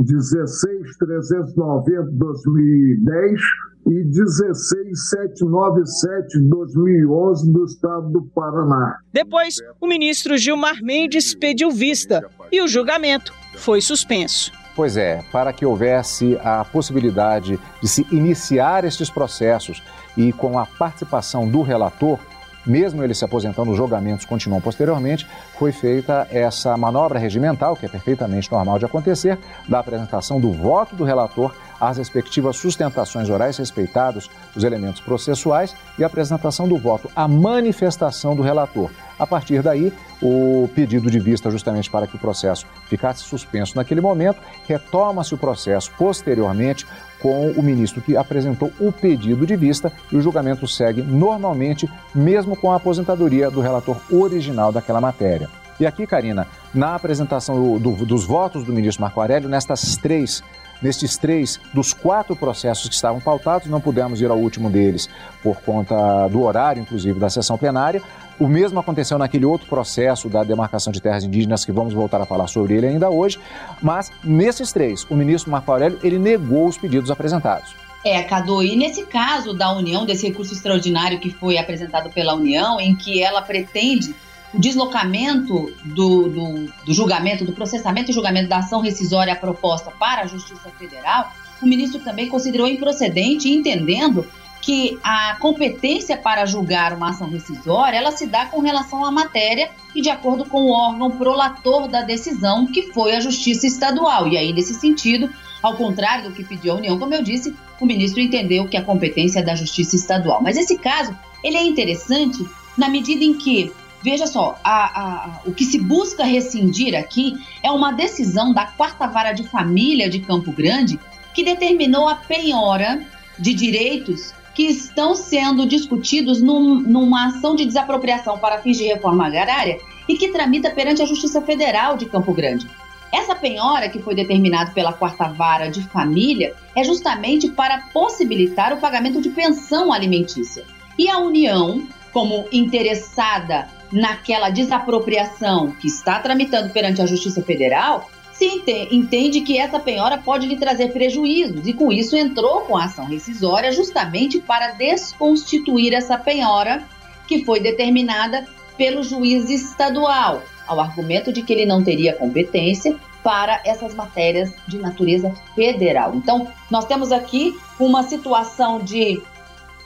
16390 0.00 2.10
2010 2.12 3.40
e 3.88 4.04
16797 4.04 6.40
2011 6.40 7.52
do 7.52 7.64
estado 7.64 8.10
do 8.10 8.22
Paraná. 8.34 8.98
Depois, 9.12 9.56
o 9.80 9.86
ministro 9.86 10.36
Gilmar 10.36 10.82
Mendes 10.82 11.34
pediu 11.34 11.70
vista 11.70 12.28
e 12.50 12.60
o 12.60 12.68
julgamento 12.68 13.32
foi 13.56 13.80
suspenso. 13.80 14.52
Pois 14.74 14.96
é, 14.96 15.24
para 15.32 15.52
que 15.52 15.64
houvesse 15.64 16.36
a 16.42 16.64
possibilidade 16.64 17.58
de 17.80 17.88
se 17.88 18.04
iniciar 18.12 18.84
estes 18.84 19.08
processos 19.08 19.82
e 20.16 20.32
com 20.32 20.58
a 20.58 20.66
participação 20.66 21.48
do 21.48 21.62
relator, 21.62 22.18
mesmo 22.66 23.02
ele 23.02 23.14
se 23.14 23.24
aposentando, 23.24 23.70
os 23.70 23.76
julgamentos 23.76 24.26
continuam 24.26 24.60
posteriormente, 24.60 25.26
foi 25.58 25.72
feita 25.72 26.26
essa 26.30 26.76
manobra 26.76 27.18
regimental, 27.18 27.76
que 27.76 27.86
é 27.86 27.88
perfeitamente 27.88 28.50
normal 28.50 28.78
de 28.78 28.84
acontecer, 28.84 29.38
da 29.68 29.78
apresentação 29.78 30.40
do 30.40 30.52
voto 30.52 30.94
do 30.94 31.04
relator 31.04 31.54
às 31.80 31.98
respectivas 31.98 32.56
sustentações 32.56 33.28
orais 33.28 33.56
respeitados 33.56 34.30
os 34.54 34.64
elementos 34.64 35.00
processuais 35.00 35.74
e 35.98 36.04
a 36.04 36.06
apresentação 36.06 36.66
do 36.66 36.78
voto 36.78 37.10
à 37.14 37.28
manifestação 37.28 38.34
do 38.34 38.42
relator. 38.42 38.90
A 39.18 39.26
partir 39.26 39.62
daí, 39.62 39.92
o 40.20 40.68
pedido 40.74 41.10
de 41.10 41.18
vista, 41.18 41.50
justamente 41.50 41.90
para 41.90 42.06
que 42.06 42.16
o 42.16 42.18
processo 42.18 42.66
ficasse 42.88 43.22
suspenso 43.22 43.76
naquele 43.76 44.00
momento, 44.00 44.40
retoma-se 44.66 45.34
o 45.34 45.38
processo 45.38 45.90
posteriormente 45.96 46.86
com 47.20 47.50
o 47.50 47.62
ministro 47.62 48.02
que 48.02 48.16
apresentou 48.16 48.70
o 48.78 48.92
pedido 48.92 49.46
de 49.46 49.56
vista 49.56 49.90
e 50.12 50.16
o 50.16 50.20
julgamento 50.20 50.68
segue 50.68 51.02
normalmente, 51.02 51.90
mesmo 52.14 52.54
com 52.56 52.70
a 52.70 52.76
aposentadoria 52.76 53.50
do 53.50 53.60
relator 53.60 53.96
original 54.10 54.70
daquela 54.70 55.00
matéria. 55.00 55.45
E 55.78 55.86
aqui, 55.86 56.06
Karina, 56.06 56.46
na 56.74 56.94
apresentação 56.94 57.78
do, 57.78 57.78
do, 57.78 58.06
dos 58.06 58.24
votos 58.24 58.64
do 58.64 58.72
ministro 58.72 59.02
Marco 59.02 59.20
Aurélio, 59.20 59.48
nestas 59.48 59.96
três 59.96 60.42
Nestes 60.80 61.16
três 61.16 61.58
dos 61.72 61.92
quatro 61.92 62.36
processos 62.36 62.88
que 62.88 62.94
estavam 62.94 63.20
pautados, 63.20 63.68
não 63.68 63.80
pudemos 63.80 64.20
ir 64.20 64.30
ao 64.30 64.38
último 64.38 64.68
deles 64.68 65.08
por 65.42 65.60
conta 65.62 66.28
do 66.28 66.42
horário, 66.42 66.82
inclusive, 66.82 67.18
da 67.18 67.30
sessão 67.30 67.56
plenária. 67.56 68.02
O 68.38 68.46
mesmo 68.46 68.78
aconteceu 68.78 69.16
naquele 69.16 69.46
outro 69.46 69.66
processo 69.66 70.28
da 70.28 70.44
demarcação 70.44 70.92
de 70.92 71.00
terras 71.00 71.24
indígenas, 71.24 71.64
que 71.64 71.72
vamos 71.72 71.94
voltar 71.94 72.20
a 72.20 72.26
falar 72.26 72.46
sobre 72.46 72.74
ele 72.74 72.86
ainda 72.86 73.08
hoje. 73.08 73.40
Mas, 73.80 74.12
nesses 74.22 74.72
três, 74.72 75.04
o 75.08 75.14
ministro 75.14 75.50
Marco 75.50 75.72
Aurélio 75.72 75.98
ele 76.02 76.18
negou 76.18 76.66
os 76.66 76.76
pedidos 76.76 77.10
apresentados. 77.10 77.74
É, 78.04 78.22
Cadu, 78.22 78.62
e 78.62 78.76
nesse 78.76 79.04
caso 79.06 79.54
da 79.54 79.72
União, 79.72 80.04
desse 80.04 80.28
recurso 80.28 80.52
extraordinário 80.52 81.18
que 81.18 81.30
foi 81.30 81.56
apresentado 81.56 82.10
pela 82.10 82.34
União, 82.34 82.78
em 82.78 82.94
que 82.94 83.22
ela 83.22 83.40
pretende 83.40 84.14
o 84.56 84.60
deslocamento 84.60 85.70
do, 85.84 86.28
do, 86.28 86.72
do, 86.84 86.94
julgamento, 86.94 87.44
do 87.44 87.52
processamento 87.52 88.10
e 88.10 88.14
julgamento 88.14 88.48
da 88.48 88.58
ação 88.58 88.80
rescisória 88.80 89.36
proposta 89.36 89.90
para 89.90 90.22
a 90.22 90.26
Justiça 90.26 90.70
Federal, 90.78 91.30
o 91.60 91.66
ministro 91.66 92.00
também 92.00 92.28
considerou 92.28 92.66
improcedente, 92.66 93.50
entendendo 93.50 94.26
que 94.62 94.98
a 95.02 95.36
competência 95.38 96.16
para 96.16 96.46
julgar 96.46 96.94
uma 96.94 97.10
ação 97.10 97.28
rescisória, 97.28 97.98
ela 97.98 98.10
se 98.10 98.26
dá 98.26 98.46
com 98.46 98.60
relação 98.60 99.04
à 99.04 99.12
matéria 99.12 99.70
e 99.94 100.00
de 100.00 100.08
acordo 100.08 100.44
com 100.46 100.64
o 100.64 100.70
órgão 100.70 101.10
prolator 101.10 101.86
da 101.86 102.00
decisão, 102.02 102.66
que 102.66 102.90
foi 102.92 103.14
a 103.14 103.20
Justiça 103.20 103.66
Estadual. 103.66 104.26
E 104.26 104.38
aí, 104.38 104.52
nesse 104.54 104.74
sentido, 104.74 105.30
ao 105.62 105.76
contrário 105.76 106.24
do 106.24 106.34
que 106.34 106.42
pediu 106.42 106.72
a 106.72 106.76
União, 106.76 106.98
como 106.98 107.14
eu 107.14 107.22
disse, 107.22 107.54
o 107.78 107.84
ministro 107.84 108.20
entendeu 108.20 108.66
que 108.66 108.76
a 108.76 108.82
competência 108.82 109.40
é 109.40 109.42
da 109.42 109.54
Justiça 109.54 109.96
Estadual. 109.96 110.42
Mas 110.42 110.56
esse 110.56 110.78
caso, 110.78 111.16
ele 111.44 111.58
é 111.58 111.62
interessante 111.62 112.44
na 112.76 112.88
medida 112.88 113.22
em 113.22 113.34
que 113.34 113.72
Veja 114.06 114.28
só, 114.28 114.56
a, 114.62 115.00
a, 115.02 115.40
o 115.44 115.52
que 115.52 115.64
se 115.64 115.80
busca 115.80 116.22
rescindir 116.22 116.96
aqui 116.96 117.34
é 117.60 117.72
uma 117.72 117.90
decisão 117.90 118.52
da 118.52 118.64
Quarta 118.64 119.04
Vara 119.08 119.32
de 119.32 119.42
Família 119.42 120.08
de 120.08 120.20
Campo 120.20 120.52
Grande 120.52 120.96
que 121.34 121.42
determinou 121.42 122.08
a 122.08 122.14
penhora 122.14 123.04
de 123.36 123.52
direitos 123.52 124.32
que 124.54 124.62
estão 124.62 125.16
sendo 125.16 125.66
discutidos 125.66 126.40
num, 126.40 126.78
numa 126.82 127.26
ação 127.26 127.56
de 127.56 127.66
desapropriação 127.66 128.38
para 128.38 128.62
fins 128.62 128.78
de 128.78 128.84
reforma 128.84 129.26
agrária 129.26 129.80
e 130.08 130.16
que 130.16 130.28
tramita 130.28 130.70
perante 130.70 131.02
a 131.02 131.06
Justiça 131.06 131.42
Federal 131.42 131.96
de 131.96 132.06
Campo 132.06 132.32
Grande. 132.32 132.64
Essa 133.12 133.34
penhora, 133.34 133.88
que 133.88 133.98
foi 133.98 134.14
determinada 134.14 134.70
pela 134.70 134.92
quarta 134.92 135.26
vara 135.26 135.66
de 135.66 135.82
família, 135.82 136.54
é 136.76 136.84
justamente 136.84 137.48
para 137.48 137.80
possibilitar 137.92 138.72
o 138.72 138.76
pagamento 138.76 139.20
de 139.20 139.30
pensão 139.30 139.92
alimentícia. 139.92 140.64
E 140.96 141.10
a 141.10 141.18
União, 141.18 141.82
como 142.12 142.46
interessada 142.52 143.74
naquela 143.92 144.50
desapropriação 144.50 145.72
que 145.72 145.86
está 145.86 146.18
tramitando 146.18 146.70
perante 146.70 147.00
a 147.00 147.06
Justiça 147.06 147.42
Federal, 147.42 148.10
se 148.32 148.62
entende 148.90 149.40
que 149.40 149.58
essa 149.58 149.78
penhora 149.78 150.18
pode 150.18 150.46
lhe 150.46 150.56
trazer 150.56 150.92
prejuízos 150.92 151.66
e 151.66 151.72
com 151.72 151.90
isso 151.90 152.14
entrou 152.14 152.60
com 152.62 152.76
a 152.76 152.84
ação 152.84 153.06
rescisória 153.06 153.72
justamente 153.72 154.38
para 154.38 154.72
desconstituir 154.72 155.94
essa 155.94 156.18
penhora 156.18 156.82
que 157.26 157.44
foi 157.44 157.60
determinada 157.60 158.46
pelo 158.76 159.02
juiz 159.02 159.48
estadual, 159.48 160.42
ao 160.66 160.78
argumento 160.80 161.32
de 161.32 161.42
que 161.42 161.52
ele 161.52 161.64
não 161.64 161.82
teria 161.82 162.12
competência 162.12 162.94
para 163.22 163.60
essas 163.64 163.94
matérias 163.94 164.52
de 164.68 164.78
natureza 164.78 165.34
federal. 165.54 166.14
Então, 166.14 166.46
nós 166.70 166.84
temos 166.84 167.10
aqui 167.10 167.58
uma 167.80 168.02
situação 168.02 168.80
de 168.80 169.20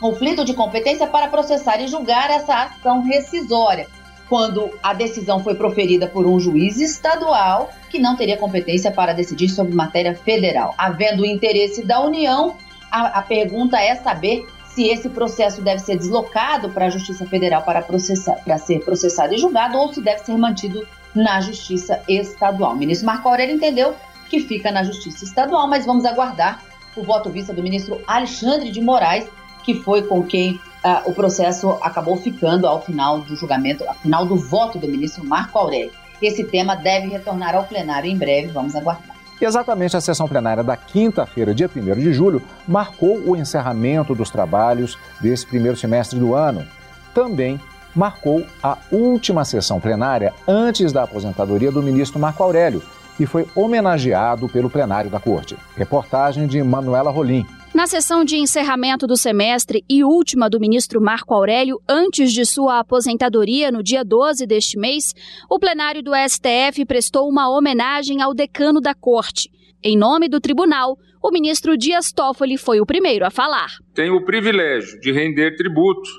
conflito 0.01 0.45
de 0.45 0.55
competência 0.55 1.07
para 1.07 1.29
processar 1.29 1.81
e 1.81 1.87
julgar 1.87 2.31
essa 2.31 2.65
ação 2.65 3.03
rescisória 3.03 3.87
quando 4.29 4.71
a 4.83 4.95
decisão 4.95 5.43
foi 5.43 5.55
proferida 5.55 6.07
por 6.07 6.25
um 6.25 6.39
juiz 6.39 6.79
estadual 6.81 7.71
que 7.91 7.99
não 7.99 8.17
teria 8.17 8.37
competência 8.37 8.91
para 8.91 9.13
decidir 9.13 9.49
sobre 9.49 9.75
matéria 9.75 10.15
federal. 10.15 10.73
Havendo 10.79 11.23
o 11.23 11.27
interesse 11.27 11.85
da 11.85 12.01
União, 12.01 12.57
a, 12.91 13.19
a 13.19 13.23
pergunta 13.23 13.79
é 13.79 13.97
saber 13.97 14.47
se 14.65 14.89
esse 14.89 15.09
processo 15.09 15.61
deve 15.61 15.81
ser 15.81 15.97
deslocado 15.97 16.71
para 16.71 16.87
a 16.87 16.91
Justiça 16.91 17.27
Federal 17.27 17.63
para, 17.63 17.83
processar, 17.83 18.37
para 18.45 18.57
ser 18.57 18.85
processado 18.85 19.35
e 19.35 19.39
julgado 19.39 19.77
ou 19.77 19.93
se 19.93 20.01
deve 20.01 20.21
ser 20.21 20.37
mantido 20.39 20.87
na 21.13 21.41
Justiça 21.41 22.01
Estadual. 22.09 22.73
O 22.73 22.77
ministro 22.77 23.07
Marco 23.07 23.29
Aurélio 23.29 23.57
entendeu 23.57 23.97
que 24.29 24.39
fica 24.39 24.71
na 24.71 24.85
Justiça 24.85 25.25
Estadual, 25.25 25.67
mas 25.67 25.85
vamos 25.85 26.05
aguardar 26.05 26.63
o 26.97 27.03
voto 27.03 27.31
vista 27.31 27.53
do 27.53 27.63
ministro 27.63 28.01
Alexandre 28.07 28.71
de 28.71 28.81
Moraes, 28.81 29.29
que 29.65 29.75
foi 29.75 30.03
com 30.03 30.23
quem 30.23 30.61
uh, 30.85 31.11
o 31.11 31.15
processo 31.15 31.77
acabou 31.81 32.17
ficando 32.17 32.67
ao 32.67 32.83
final 32.83 33.21
do 33.21 33.37
julgamento, 33.37 33.85
ao 33.87 33.95
final 33.95 34.27
do 34.27 34.37
voto 34.37 34.79
do 34.79 34.89
ministro 34.89 35.25
Marco 35.25 35.59
Aurélio. 35.59 35.93
Esse 36.21 36.45
tema 36.45 36.75
deve 36.75 37.09
retornar 37.09 37.55
ao 37.55 37.65
plenário 37.65 38.11
em 38.11 38.17
breve, 38.17 38.49
vamos 38.49 38.75
aguardar. 38.75 39.17
Exatamente 39.41 39.97
a 39.97 40.01
sessão 40.03 40.29
plenária 40.29 40.63
da 40.63 40.77
quinta-feira, 40.77 41.55
dia 41.55 41.71
1 41.75 41.99
de 41.99 42.13
julho, 42.13 42.43
marcou 42.69 43.19
o 43.25 43.35
encerramento 43.35 44.15
dos 44.15 44.29
trabalhos 44.29 44.99
desse 45.19 45.47
primeiro 45.47 45.79
semestre 45.79 46.19
do 46.19 46.35
ano. 46.35 46.67
Também 47.15 47.59
marcou 47.95 48.45
a 48.63 48.77
última 48.93 49.45
sessão 49.47 49.81
plenária 49.81 50.35
antes 50.47 50.93
da 50.93 51.05
aposentadoria 51.05 51.73
do 51.73 51.83
ministro 51.83 52.21
Marco 52.21 52.43
Aurélio, 52.43 52.83
e 53.19 53.27
foi 53.27 53.47
homenageado 53.55 54.49
pelo 54.49 54.71
plenário 54.71 55.11
da 55.11 55.21
Corte. 55.21 55.57
Reportagem 55.77 56.47
de 56.47 56.63
Manuela 56.63 57.11
Rolim. 57.11 57.47
Na 57.81 57.87
sessão 57.87 58.27
de 58.27 58.37
encerramento 58.37 59.07
do 59.07 59.17
semestre 59.17 59.83
e 59.89 60.05
última 60.05 60.51
do 60.51 60.61
ministro 60.61 61.01
Marco 61.01 61.33
Aurélio, 61.33 61.81
antes 61.89 62.31
de 62.31 62.45
sua 62.45 62.79
aposentadoria 62.79 63.73
no 63.73 63.83
dia 63.83 64.05
12 64.05 64.47
deste 64.47 64.79
mês, 64.79 65.15
o 65.49 65.59
plenário 65.59 66.03
do 66.03 66.11
STF 66.15 66.85
prestou 66.85 67.27
uma 67.27 67.49
homenagem 67.49 68.21
ao 68.21 68.35
decano 68.35 68.83
da 68.83 68.95
corte. 68.95 69.49
Em 69.83 69.97
nome 69.97 70.29
do 70.29 70.43
tribunal, 70.43 70.99
o 71.23 71.31
ministro 71.31 71.75
Dias 71.75 72.13
Toffoli 72.13 72.59
foi 72.59 72.83
o 72.83 72.85
primeiro 72.85 73.25
a 73.25 73.31
falar. 73.31 73.71
Tenho 73.95 74.17
o 74.17 74.27
privilégio 74.27 75.01
de 75.01 75.11
render 75.11 75.57
tributo 75.57 76.11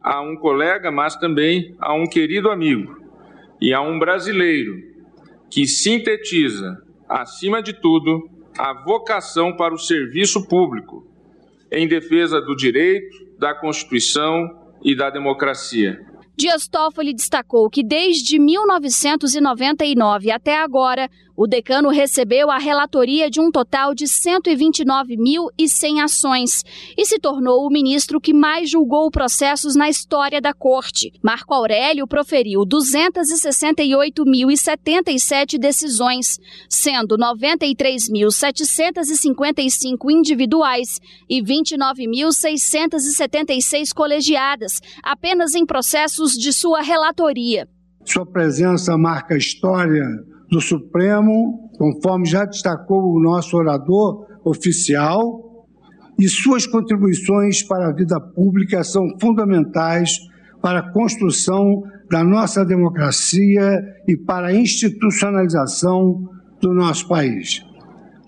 a 0.00 0.22
um 0.22 0.36
colega, 0.36 0.92
mas 0.92 1.16
também 1.16 1.74
a 1.80 1.92
um 1.92 2.04
querido 2.04 2.52
amigo 2.52 2.96
e 3.60 3.74
a 3.74 3.80
um 3.80 3.98
brasileiro 3.98 4.76
que 5.50 5.66
sintetiza, 5.66 6.76
acima 7.08 7.60
de 7.60 7.72
tudo, 7.72 8.37
a 8.58 8.72
vocação 8.82 9.56
para 9.56 9.72
o 9.72 9.78
serviço 9.78 10.48
público, 10.48 11.06
em 11.70 11.86
defesa 11.86 12.40
do 12.40 12.56
direito, 12.56 13.16
da 13.38 13.54
Constituição 13.54 14.74
e 14.82 14.96
da 14.96 15.10
democracia. 15.10 16.00
Dias 16.38 16.68
Toffoli 16.68 17.12
destacou 17.12 17.68
que 17.68 17.82
desde 17.82 18.38
1999 18.38 20.30
até 20.30 20.56
agora, 20.56 21.10
o 21.40 21.46
decano 21.46 21.88
recebeu 21.88 22.50
a 22.50 22.58
relatoria 22.58 23.30
de 23.30 23.40
um 23.40 23.48
total 23.48 23.94
de 23.94 24.06
129.100 24.06 26.02
ações 26.02 26.64
e 26.96 27.04
se 27.04 27.20
tornou 27.20 27.64
o 27.64 27.70
ministro 27.70 28.20
que 28.20 28.34
mais 28.34 28.68
julgou 28.68 29.08
processos 29.08 29.76
na 29.76 29.88
história 29.88 30.40
da 30.40 30.52
corte. 30.52 31.12
Marco 31.22 31.54
Aurélio 31.54 32.08
proferiu 32.08 32.62
268.077 32.62 35.60
decisões, 35.60 36.40
sendo 36.68 37.16
93.755 37.16 40.10
individuais 40.10 40.98
e 41.28 41.40
29.676 41.40 43.94
colegiadas, 43.94 44.80
apenas 45.04 45.54
em 45.54 45.64
processos 45.64 46.27
de 46.32 46.52
sua 46.52 46.82
relatoria. 46.82 47.68
Sua 48.04 48.26
presença 48.26 48.96
marca 48.96 49.34
a 49.34 49.38
história 49.38 50.04
do 50.50 50.60
Supremo, 50.60 51.70
conforme 51.76 52.26
já 52.26 52.44
destacou 52.44 53.14
o 53.14 53.20
nosso 53.20 53.56
orador 53.56 54.26
oficial, 54.44 55.66
e 56.18 56.28
suas 56.28 56.66
contribuições 56.66 57.62
para 57.62 57.88
a 57.88 57.92
vida 57.92 58.20
pública 58.20 58.82
são 58.82 59.06
fundamentais 59.20 60.18
para 60.60 60.80
a 60.80 60.92
construção 60.92 61.82
da 62.10 62.24
nossa 62.24 62.64
democracia 62.64 63.80
e 64.06 64.16
para 64.16 64.48
a 64.48 64.54
institucionalização 64.54 66.28
do 66.60 66.74
nosso 66.74 67.06
país. 67.06 67.62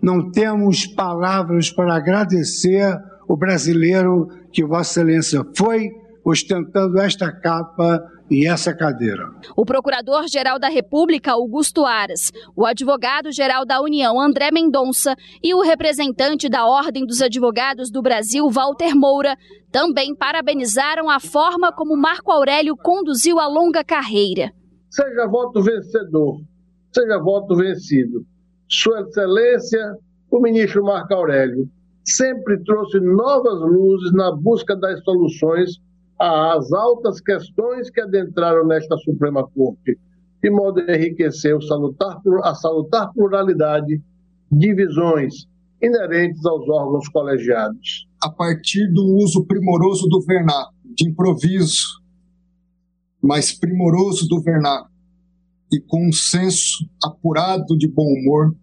não 0.03 0.31
temos 0.31 0.87
palavras 0.87 1.71
para 1.71 1.95
agradecer 1.95 2.97
o 3.29 3.37
brasileiro 3.37 4.29
que 4.53 4.65
Vossa 4.65 5.01
Excelência 5.01 5.45
foi 5.55 5.91
ostentando 6.31 6.99
esta 7.01 7.31
capa 7.33 8.01
e 8.31 8.47
essa 8.47 8.73
cadeira. 8.73 9.29
O 9.57 9.65
Procurador-Geral 9.65 10.59
da 10.59 10.69
República, 10.69 11.33
Augusto 11.33 11.85
Aras, 11.85 12.31
o 12.55 12.65
Advogado-Geral 12.65 13.67
da 13.67 13.81
União, 13.81 14.21
André 14.21 14.51
Mendonça, 14.53 15.17
e 15.43 15.53
o 15.53 15.61
representante 15.61 16.49
da 16.49 16.65
Ordem 16.67 17.05
dos 17.05 17.21
Advogados 17.21 17.91
do 17.91 18.01
Brasil, 18.01 18.49
Walter 18.49 18.95
Moura, 18.95 19.37
também 19.73 20.15
parabenizaram 20.15 21.11
a 21.11 21.19
forma 21.19 21.73
como 21.73 21.97
Marco 21.97 22.31
Aurélio 22.31 22.77
conduziu 22.77 23.39
a 23.41 23.49
longa 23.49 23.83
carreira. 23.83 24.53
Seja 24.89 25.27
voto 25.27 25.61
vencedor, 25.61 26.41
seja 26.93 27.19
voto 27.19 27.57
vencido. 27.57 28.25
Sua 28.69 29.01
Excelência, 29.01 29.95
o 30.31 30.41
ministro 30.41 30.85
Marco 30.85 31.13
Aurélio, 31.15 31.69
sempre 32.05 32.63
trouxe 32.65 33.01
novas 33.01 33.61
luzes 33.61 34.13
na 34.13 34.33
busca 34.33 34.77
das 34.77 35.03
soluções 35.03 35.81
às 36.21 36.71
altas 36.73 37.21
questões 37.21 37.91
que 37.91 38.01
adentraram 38.01 38.67
nesta 38.67 38.97
Suprema 38.99 39.49
Corte, 39.49 39.99
de 40.43 40.51
modo 40.51 40.81
a 40.81 40.95
enriquecer 40.95 41.57
salutar, 41.63 42.21
a 42.43 42.55
salutar 42.55 43.13
pluralidade 43.15 44.03
de 44.53 44.75
visões 44.75 45.49
inerentes 45.81 46.45
aos 46.45 46.69
órgãos 46.69 47.09
colegiados. 47.09 48.07
A 48.23 48.31
partir 48.31 48.87
do 48.93 49.17
uso 49.17 49.47
primoroso 49.47 50.07
do 50.09 50.21
vernáculo, 50.21 50.77
de 50.95 51.09
improviso, 51.09 52.01
mas 53.23 53.53
primoroso 53.59 54.29
do 54.29 54.43
vernáculo, 54.43 54.91
e 55.73 55.81
com 55.81 56.09
um 56.09 56.13
senso 56.13 56.87
apurado 57.03 57.79
de 57.79 57.89
bom 57.89 58.05
humor, 58.05 58.55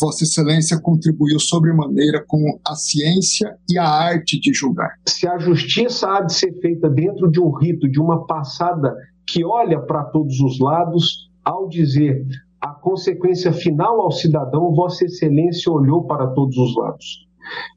Vossa 0.00 0.24
Excelência 0.24 0.80
contribuiu 0.80 1.40
sobremaneira 1.40 2.24
com 2.26 2.38
a 2.66 2.74
ciência 2.74 3.56
e 3.68 3.76
a 3.76 3.84
arte 3.84 4.38
de 4.38 4.52
julgar. 4.52 4.94
Se 5.08 5.26
a 5.26 5.38
justiça 5.38 6.08
há 6.08 6.20
de 6.20 6.32
ser 6.32 6.52
feita 6.60 6.88
dentro 6.88 7.30
de 7.30 7.40
um 7.40 7.50
rito, 7.50 7.90
de 7.90 8.00
uma 8.00 8.26
passada 8.26 8.94
que 9.26 9.44
olha 9.44 9.80
para 9.80 10.04
todos 10.04 10.40
os 10.40 10.60
lados, 10.60 11.28
ao 11.44 11.68
dizer 11.68 12.24
a 12.60 12.68
consequência 12.68 13.52
final 13.52 14.00
ao 14.00 14.10
cidadão, 14.10 14.72
Vossa 14.72 15.04
Excelência 15.04 15.70
olhou 15.70 16.04
para 16.06 16.28
todos 16.28 16.56
os 16.56 16.76
lados 16.76 17.28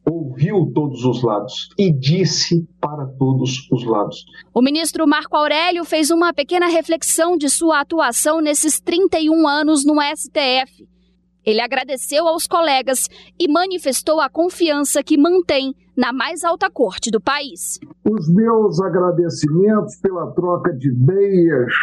ouviu 0.05 0.71
todos 0.73 1.05
os 1.05 1.23
lados 1.23 1.69
e 1.77 1.91
disse 1.91 2.67
para 2.79 3.05
todos 3.17 3.69
os 3.71 3.85
lados. 3.85 4.25
O 4.53 4.61
ministro 4.61 5.07
Marco 5.07 5.35
Aurélio 5.35 5.85
fez 5.85 6.09
uma 6.09 6.33
pequena 6.33 6.67
reflexão 6.67 7.37
de 7.37 7.49
sua 7.49 7.79
atuação 7.79 8.41
nesses 8.41 8.79
31 8.79 9.47
anos 9.47 9.85
no 9.85 9.95
STF 10.01 10.87
ele 11.45 11.61
agradeceu 11.61 12.27
aos 12.27 12.45
colegas 12.47 13.07
e 13.39 13.51
manifestou 13.51 14.19
a 14.19 14.29
confiança 14.29 15.03
que 15.03 15.17
mantém 15.17 15.73
na 15.97 16.13
mais 16.13 16.43
alta 16.43 16.69
corte 16.69 17.09
do 17.11 17.19
país. 17.19 17.79
Os 18.09 18.33
meus 18.33 18.79
agradecimentos 18.81 19.97
pela 19.97 20.31
troca 20.31 20.73
de 20.73 20.89
ideias 20.89 21.73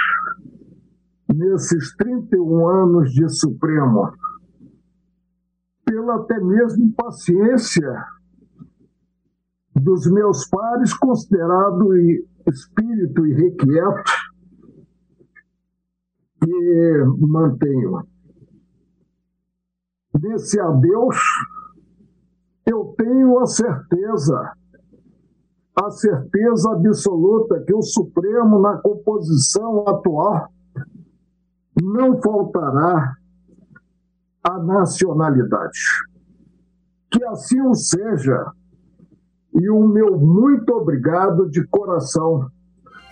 nesses 1.35 1.95
31 1.97 2.69
anos 2.69 3.11
de 3.13 3.29
Supremo, 3.29 4.11
pela 5.85 6.17
até 6.17 6.39
mesmo 6.41 6.93
paciência 6.95 8.05
dos 9.75 10.11
meus 10.11 10.49
pares, 10.49 10.93
considerado 10.95 11.89
espírito 12.47 13.27
irrequieto, 13.27 14.13
que 16.43 17.05
mantenho 17.21 18.03
desse 20.19 20.61
adeus, 20.61 21.17
eu 22.67 22.95
tenho 22.99 23.39
a 23.39 23.47
certeza, 23.47 24.53
a 25.75 25.91
certeza 25.91 26.73
absoluta 26.73 27.63
que 27.67 27.75
o 27.75 27.83
Supremo, 27.83 28.61
na 28.61 28.77
composição 28.79 29.89
atual, 29.89 30.49
não 31.81 32.21
faltará 32.21 33.15
a 34.43 34.59
nacionalidade. 34.59 35.79
Que 37.11 37.25
assim 37.25 37.61
o 37.61 37.75
seja, 37.75 38.53
e 39.55 39.71
o 39.71 39.87
meu 39.89 40.19
muito 40.19 40.71
obrigado 40.75 41.49
de 41.49 41.67
coração 41.69 42.51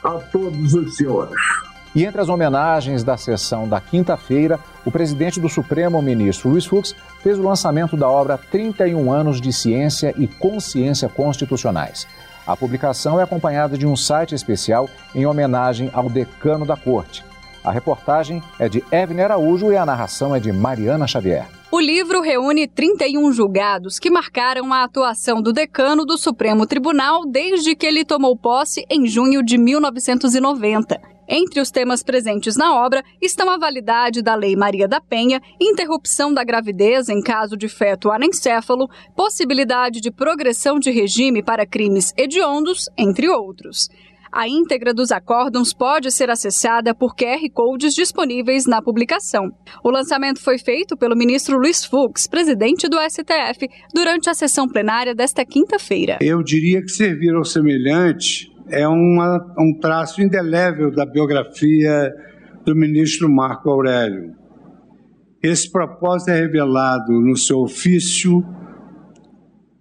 a 0.02 0.18
todos 0.30 0.74
os 0.74 0.96
senhores. 0.96 1.40
E 1.96 2.04
entre 2.04 2.20
as 2.20 2.28
homenagens 2.28 3.02
da 3.02 3.16
sessão 3.16 3.66
da 3.66 3.80
quinta-feira, 3.80 4.60
o 4.84 4.90
presidente 4.90 5.40
do 5.40 5.48
Supremo, 5.48 6.02
ministro 6.02 6.50
Luiz 6.50 6.66
Fux, 6.66 6.94
fez 7.22 7.38
o 7.38 7.42
lançamento 7.42 7.96
da 7.96 8.06
obra 8.06 8.36
31 8.36 9.10
anos 9.10 9.40
de 9.40 9.50
ciência 9.50 10.14
e 10.18 10.26
consciência 10.28 11.08
constitucionais. 11.08 12.06
A 12.46 12.54
publicação 12.54 13.18
é 13.18 13.22
acompanhada 13.22 13.78
de 13.78 13.86
um 13.86 13.96
site 13.96 14.34
especial 14.34 14.90
em 15.14 15.24
homenagem 15.24 15.88
ao 15.94 16.10
decano 16.10 16.66
da 16.66 16.76
corte. 16.76 17.24
A 17.64 17.72
reportagem 17.72 18.42
é 18.58 18.68
de 18.68 18.84
Evne 18.92 19.22
Araújo 19.22 19.72
e 19.72 19.76
a 19.78 19.86
narração 19.86 20.36
é 20.36 20.38
de 20.38 20.52
Mariana 20.52 21.06
Xavier. 21.06 21.46
O 21.72 21.80
livro 21.80 22.20
reúne 22.20 22.68
31 22.68 23.32
julgados 23.32 23.98
que 23.98 24.10
marcaram 24.10 24.70
a 24.70 24.84
atuação 24.84 25.40
do 25.40 25.50
decano 25.50 26.04
do 26.04 26.18
Supremo 26.18 26.66
Tribunal 26.66 27.24
desde 27.24 27.74
que 27.74 27.86
ele 27.86 28.04
tomou 28.04 28.36
posse 28.36 28.84
em 28.90 29.06
junho 29.06 29.42
de 29.42 29.56
1990. 29.56 31.15
Entre 31.28 31.60
os 31.60 31.70
temas 31.70 32.02
presentes 32.02 32.56
na 32.56 32.74
obra 32.74 33.02
estão 33.20 33.50
a 33.50 33.58
validade 33.58 34.22
da 34.22 34.34
Lei 34.34 34.54
Maria 34.54 34.86
da 34.86 35.00
Penha, 35.00 35.40
interrupção 35.60 36.32
da 36.32 36.44
gravidez 36.44 37.08
em 37.08 37.20
caso 37.20 37.56
de 37.56 37.68
feto 37.68 38.10
anencéfalo, 38.10 38.88
possibilidade 39.16 40.00
de 40.00 40.10
progressão 40.10 40.78
de 40.78 40.90
regime 40.90 41.42
para 41.42 41.66
crimes 41.66 42.12
hediondos, 42.16 42.88
entre 42.96 43.28
outros. 43.28 43.88
A 44.30 44.46
íntegra 44.46 44.92
dos 44.92 45.10
acórdãos 45.10 45.72
pode 45.72 46.10
ser 46.10 46.28
acessada 46.28 46.94
por 46.94 47.14
QR 47.14 47.40
Codes 47.52 47.94
disponíveis 47.94 48.66
na 48.66 48.82
publicação. 48.82 49.50
O 49.82 49.90
lançamento 49.90 50.42
foi 50.42 50.58
feito 50.58 50.96
pelo 50.96 51.16
ministro 51.16 51.56
Luiz 51.56 51.84
Fux, 51.84 52.26
presidente 52.26 52.88
do 52.88 52.98
STF, 53.00 53.68
durante 53.94 54.28
a 54.28 54.34
sessão 54.34 54.68
plenária 54.68 55.14
desta 55.14 55.44
quinta-feira. 55.44 56.18
Eu 56.20 56.42
diria 56.42 56.82
que 56.82 56.88
servir 56.88 57.34
ao 57.34 57.44
semelhante 57.44 58.54
é 58.68 58.86
uma, 58.86 59.54
um 59.58 59.78
traço 59.78 60.22
indelével 60.22 60.90
da 60.90 61.06
biografia 61.06 62.12
do 62.64 62.74
ministro 62.74 63.28
Marco 63.28 63.70
Aurélio. 63.70 64.34
Esse 65.42 65.70
propósito 65.70 66.30
é 66.30 66.40
revelado 66.40 67.12
no 67.12 67.36
seu 67.36 67.58
ofício 67.58 68.42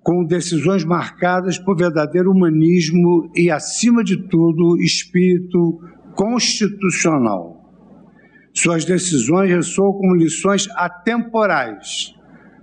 com 0.03 0.23
decisões 0.23 0.85
marcadas 0.85 1.57
por 1.57 1.75
verdadeiro 1.75 2.29
humanismo 2.29 3.31
e, 3.35 3.49
acima 3.49 4.03
de 4.03 4.27
tudo, 4.27 4.79
espírito 4.79 5.79
constitucional. 6.13 7.55
Suas 8.53 8.85
decisões 8.85 9.49
ressoam 9.49 9.93
como 9.93 10.15
lições 10.15 10.69
atemporais 10.75 12.13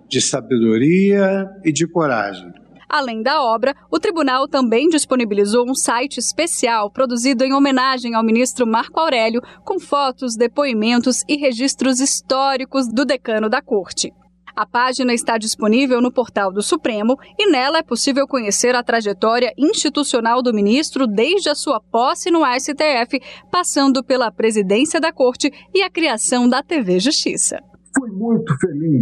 de 0.08 0.20
sabedoria 0.20 1.48
e 1.64 1.72
de 1.72 1.86
coragem. 1.88 2.61
Além 2.92 3.22
da 3.22 3.42
obra, 3.42 3.74
o 3.90 3.98
tribunal 3.98 4.46
também 4.46 4.86
disponibilizou 4.90 5.64
um 5.66 5.74
site 5.74 6.18
especial 6.18 6.90
produzido 6.90 7.42
em 7.42 7.54
homenagem 7.54 8.14
ao 8.14 8.22
ministro 8.22 8.66
Marco 8.66 9.00
Aurélio, 9.00 9.40
com 9.64 9.80
fotos, 9.80 10.36
depoimentos 10.36 11.24
e 11.26 11.38
registros 11.38 12.00
históricos 12.00 12.86
do 12.86 13.06
decano 13.06 13.48
da 13.48 13.62
corte. 13.62 14.12
A 14.54 14.66
página 14.66 15.14
está 15.14 15.38
disponível 15.38 16.02
no 16.02 16.12
portal 16.12 16.52
do 16.52 16.60
Supremo 16.60 17.16
e 17.38 17.50
nela 17.50 17.78
é 17.78 17.82
possível 17.82 18.28
conhecer 18.28 18.74
a 18.74 18.82
trajetória 18.82 19.54
institucional 19.56 20.42
do 20.42 20.52
ministro 20.52 21.06
desde 21.06 21.48
a 21.48 21.54
sua 21.54 21.80
posse 21.80 22.30
no 22.30 22.42
STF, 22.44 23.18
passando 23.50 24.04
pela 24.04 24.30
presidência 24.30 25.00
da 25.00 25.10
corte 25.10 25.50
e 25.74 25.80
a 25.80 25.88
criação 25.88 26.46
da 26.46 26.62
TV 26.62 27.00
Justiça. 27.00 27.58
Fui 27.96 28.10
muito 28.10 28.54
feliz 28.60 29.00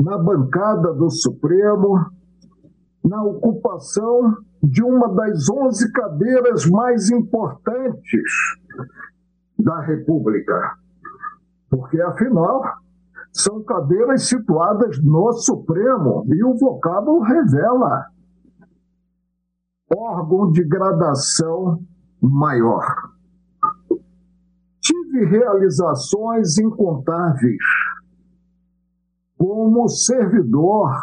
na 0.00 0.16
bancada 0.16 0.94
do 0.94 1.10
Supremo, 1.10 2.06
na 3.04 3.22
ocupação 3.22 4.34
de 4.62 4.82
uma 4.82 5.08
das 5.08 5.48
11 5.48 5.92
cadeiras 5.92 6.66
mais 6.66 7.10
importantes 7.10 8.32
da 9.58 9.80
República. 9.80 10.76
Porque, 11.68 12.00
afinal, 12.00 12.62
são 13.32 13.62
cadeiras 13.62 14.26
situadas 14.26 14.98
no 15.02 15.32
Supremo 15.34 16.24
e 16.28 16.44
o 16.44 16.56
vocábulo 16.56 17.20
revela 17.20 18.06
órgão 19.94 20.50
de 20.50 20.64
gradação 20.64 21.80
maior. 22.20 22.84
Tive 24.80 25.26
realizações 25.26 26.58
incontáveis 26.58 27.58
como 29.40 29.88
servidor 29.88 31.00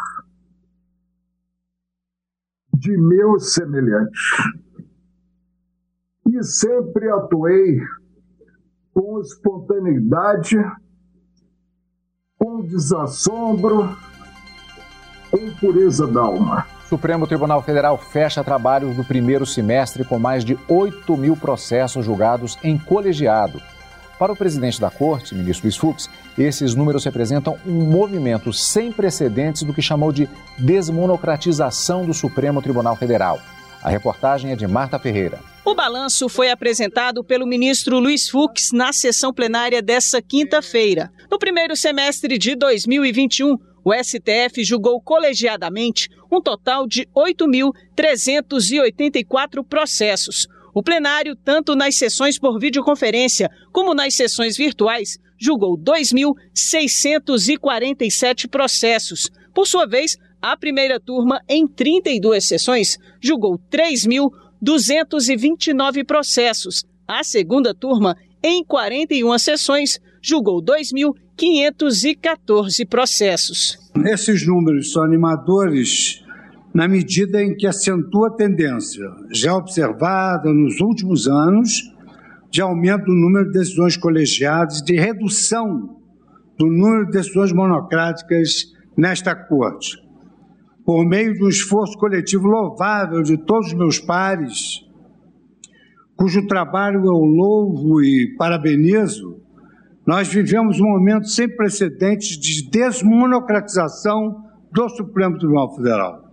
de 2.72 2.96
meus 2.96 3.52
semelhantes. 3.52 4.20
E 6.28 6.44
sempre 6.44 7.10
atuei 7.10 7.80
com 8.94 9.20
espontaneidade, 9.20 10.56
com 12.38 12.62
desassombro, 12.62 13.96
com 15.32 15.50
pureza 15.58 16.06
d'alma. 16.06 16.64
Supremo 16.88 17.26
Tribunal 17.26 17.60
Federal 17.60 17.98
fecha 17.98 18.44
trabalhos 18.44 18.94
do 18.94 19.04
primeiro 19.04 19.44
semestre 19.44 20.04
com 20.04 20.16
mais 20.16 20.44
de 20.44 20.56
8 20.68 21.16
mil 21.16 21.36
processos 21.36 22.04
julgados 22.04 22.56
em 22.62 22.78
colegiado. 22.78 23.60
Para 24.18 24.32
o 24.32 24.36
presidente 24.36 24.80
da 24.80 24.90
Corte, 24.90 25.32
ministro 25.32 25.66
Luiz 25.66 25.76
Fux, 25.76 26.10
esses 26.36 26.74
números 26.74 27.04
representam 27.04 27.56
um 27.64 27.84
movimento 27.84 28.52
sem 28.52 28.90
precedentes 28.90 29.62
do 29.62 29.72
que 29.72 29.80
chamou 29.80 30.10
de 30.10 30.28
desmonocratização 30.58 32.04
do 32.04 32.12
Supremo 32.12 32.60
Tribunal 32.60 32.96
Federal. 32.96 33.40
A 33.80 33.88
reportagem 33.88 34.50
é 34.50 34.56
de 34.56 34.66
Marta 34.66 34.98
Ferreira. 34.98 35.38
O 35.64 35.72
balanço 35.72 36.28
foi 36.28 36.50
apresentado 36.50 37.22
pelo 37.22 37.46
ministro 37.46 38.00
Luiz 38.00 38.28
Fux 38.28 38.72
na 38.72 38.92
sessão 38.92 39.32
plenária 39.32 39.80
desta 39.80 40.20
quinta-feira. 40.20 41.12
No 41.30 41.38
primeiro 41.38 41.76
semestre 41.76 42.36
de 42.38 42.56
2021, 42.56 43.56
o 43.84 43.94
STF 43.94 44.64
julgou 44.64 45.00
colegiadamente 45.00 46.08
um 46.30 46.40
total 46.40 46.86
de 46.88 47.06
8.384 47.14 49.64
processos. 49.64 50.48
O 50.78 50.82
plenário, 50.82 51.34
tanto 51.34 51.74
nas 51.74 51.96
sessões 51.96 52.38
por 52.38 52.60
videoconferência 52.60 53.50
como 53.72 53.94
nas 53.94 54.14
sessões 54.14 54.56
virtuais, 54.56 55.18
julgou 55.36 55.76
2.647 55.76 58.48
processos. 58.48 59.28
Por 59.52 59.66
sua 59.66 59.88
vez, 59.88 60.16
a 60.40 60.56
primeira 60.56 61.00
turma, 61.00 61.42
em 61.48 61.66
32 61.66 62.44
sessões, 62.44 62.96
julgou 63.20 63.58
3.229 63.68 66.06
processos. 66.06 66.84
A 67.08 67.24
segunda 67.24 67.74
turma, 67.74 68.16
em 68.40 68.64
41 68.64 69.36
sessões, 69.36 69.98
julgou 70.22 70.62
2.514 70.62 72.86
processos. 72.86 73.76
Esses 74.06 74.46
números 74.46 74.92
são 74.92 75.02
animadores 75.02 76.22
na 76.74 76.86
medida 76.86 77.42
em 77.42 77.56
que 77.56 77.66
acentua 77.66 78.28
a 78.28 78.34
tendência, 78.34 79.04
já 79.32 79.54
observada 79.54 80.52
nos 80.52 80.80
últimos 80.80 81.26
anos, 81.26 81.92
de 82.50 82.60
aumento 82.60 83.04
do 83.04 83.14
número 83.14 83.46
de 83.46 83.58
decisões 83.58 83.96
colegiadas, 83.96 84.82
de 84.82 84.94
redução 84.94 85.98
do 86.58 86.66
número 86.66 87.06
de 87.06 87.12
decisões 87.12 87.52
monocráticas 87.52 88.72
nesta 88.96 89.34
Corte. 89.34 89.96
Por 90.84 91.04
meio 91.06 91.34
de 91.34 91.44
um 91.44 91.48
esforço 91.48 91.96
coletivo 91.98 92.46
louvável 92.46 93.22
de 93.22 93.36
todos 93.36 93.68
os 93.68 93.74
meus 93.74 93.98
pares, 94.00 94.80
cujo 96.16 96.46
trabalho 96.46 97.04
eu 97.04 97.18
louvo 97.18 98.02
e 98.02 98.34
parabenizo, 98.36 99.40
nós 100.06 100.26
vivemos 100.26 100.80
um 100.80 100.86
momento 100.86 101.28
sem 101.28 101.54
precedentes 101.54 102.38
de 102.38 102.68
desmonocratização 102.70 104.42
do 104.72 104.88
Supremo 104.88 105.38
Tribunal 105.38 105.76
Federal, 105.76 106.27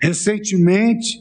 Recentemente, 0.00 1.20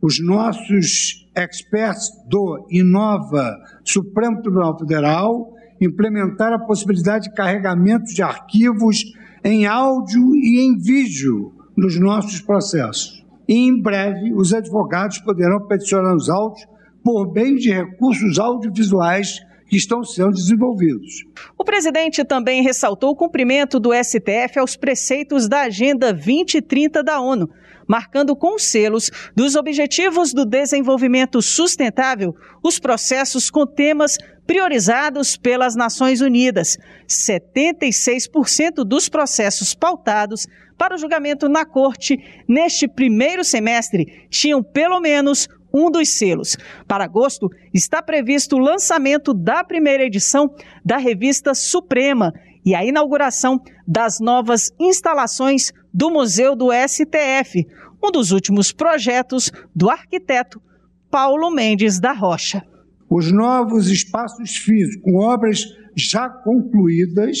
os 0.00 0.24
nossos 0.24 1.26
experts 1.34 2.10
do 2.28 2.66
Inova 2.70 3.56
Supremo 3.84 4.40
Tribunal 4.40 4.78
Federal 4.78 5.52
implementaram 5.80 6.56
a 6.56 6.66
possibilidade 6.66 7.28
de 7.28 7.34
carregamento 7.34 8.06
de 8.06 8.22
arquivos 8.22 9.04
em 9.44 9.66
áudio 9.66 10.34
e 10.34 10.60
em 10.60 10.78
vídeo 10.78 11.55
nos 11.76 11.98
nossos 11.98 12.40
processos. 12.40 13.24
E 13.48 13.54
em 13.54 13.80
breve, 13.80 14.32
os 14.34 14.52
advogados 14.52 15.18
poderão 15.18 15.66
peticionar 15.66 16.14
os 16.14 16.28
autos 16.28 16.66
por 17.04 17.32
meio 17.32 17.56
de 17.56 17.70
recursos 17.72 18.38
audiovisuais 18.38 19.40
que 19.68 19.76
estão 19.76 20.02
sendo 20.02 20.32
desenvolvidos. 20.32 21.24
O 21.58 21.64
presidente 21.64 22.24
também 22.24 22.62
ressaltou 22.62 23.10
o 23.10 23.16
cumprimento 23.16 23.78
do 23.78 23.90
STF 23.92 24.58
aos 24.58 24.76
preceitos 24.76 25.48
da 25.48 25.62
Agenda 25.62 26.12
2030 26.12 27.02
da 27.02 27.20
ONU, 27.20 27.48
marcando 27.86 28.34
com 28.34 28.58
selos 28.58 29.10
dos 29.34 29.54
Objetivos 29.54 30.32
do 30.32 30.44
Desenvolvimento 30.44 31.40
Sustentável 31.40 32.34
os 32.62 32.78
processos 32.78 33.50
com 33.50 33.66
temas 33.66 34.18
priorizados 34.46 35.36
pelas 35.36 35.74
Nações 35.74 36.20
Unidas. 36.20 36.78
76% 37.08 38.84
dos 38.84 39.08
processos 39.08 39.74
pautados 39.74 40.46
para 40.78 40.94
o 40.94 40.98
julgamento 40.98 41.48
na 41.48 41.64
Corte 41.64 42.18
neste 42.48 42.86
primeiro 42.86 43.42
semestre 43.42 44.26
tinham 44.30 44.62
pelo 44.62 45.00
menos 45.00 45.48
um 45.72 45.90
dos 45.90 46.16
selos. 46.16 46.56
Para 46.86 47.04
agosto, 47.04 47.50
está 47.72 48.00
previsto 48.00 48.56
o 48.56 48.60
lançamento 48.60 49.34
da 49.34 49.62
primeira 49.62 50.04
edição 50.04 50.54
da 50.84 50.96
revista 50.96 51.54
Suprema 51.54 52.32
e 52.64 52.74
a 52.74 52.84
inauguração 52.84 53.60
das 53.86 54.18
novas 54.18 54.72
instalações 54.78 55.72
do 55.96 56.10
Museu 56.10 56.54
do 56.54 56.68
STF, 56.70 57.66
um 58.04 58.10
dos 58.10 58.30
últimos 58.30 58.70
projetos 58.70 59.50
do 59.74 59.88
arquiteto 59.88 60.60
Paulo 61.10 61.50
Mendes 61.50 61.98
da 61.98 62.12
Rocha. 62.12 62.62
Os 63.08 63.32
novos 63.32 63.88
espaços 63.88 64.58
físicos, 64.58 65.02
com 65.02 65.16
obras 65.16 65.64
já 65.96 66.28
concluídas, 66.28 67.38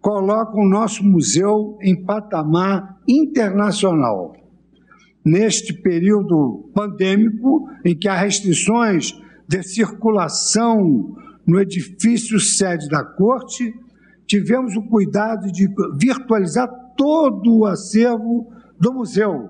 colocam 0.00 0.60
o 0.60 0.68
nosso 0.68 1.02
museu 1.02 1.76
em 1.82 2.00
patamar 2.04 2.96
internacional 3.08 4.36
neste 5.24 5.74
período 5.74 6.70
pandêmico, 6.72 7.68
em 7.84 7.98
que 7.98 8.06
há 8.08 8.14
restrições 8.16 9.12
de 9.48 9.64
circulação 9.64 11.16
no 11.44 11.60
edifício 11.60 12.38
sede 12.38 12.88
da 12.88 13.02
Corte, 13.02 13.74
tivemos 14.28 14.76
o 14.76 14.82
cuidado 14.82 15.50
de 15.50 15.68
virtualizar 15.98 16.68
todo 16.98 17.60
o 17.60 17.64
acervo 17.64 18.52
do 18.78 18.92
museu, 18.92 19.48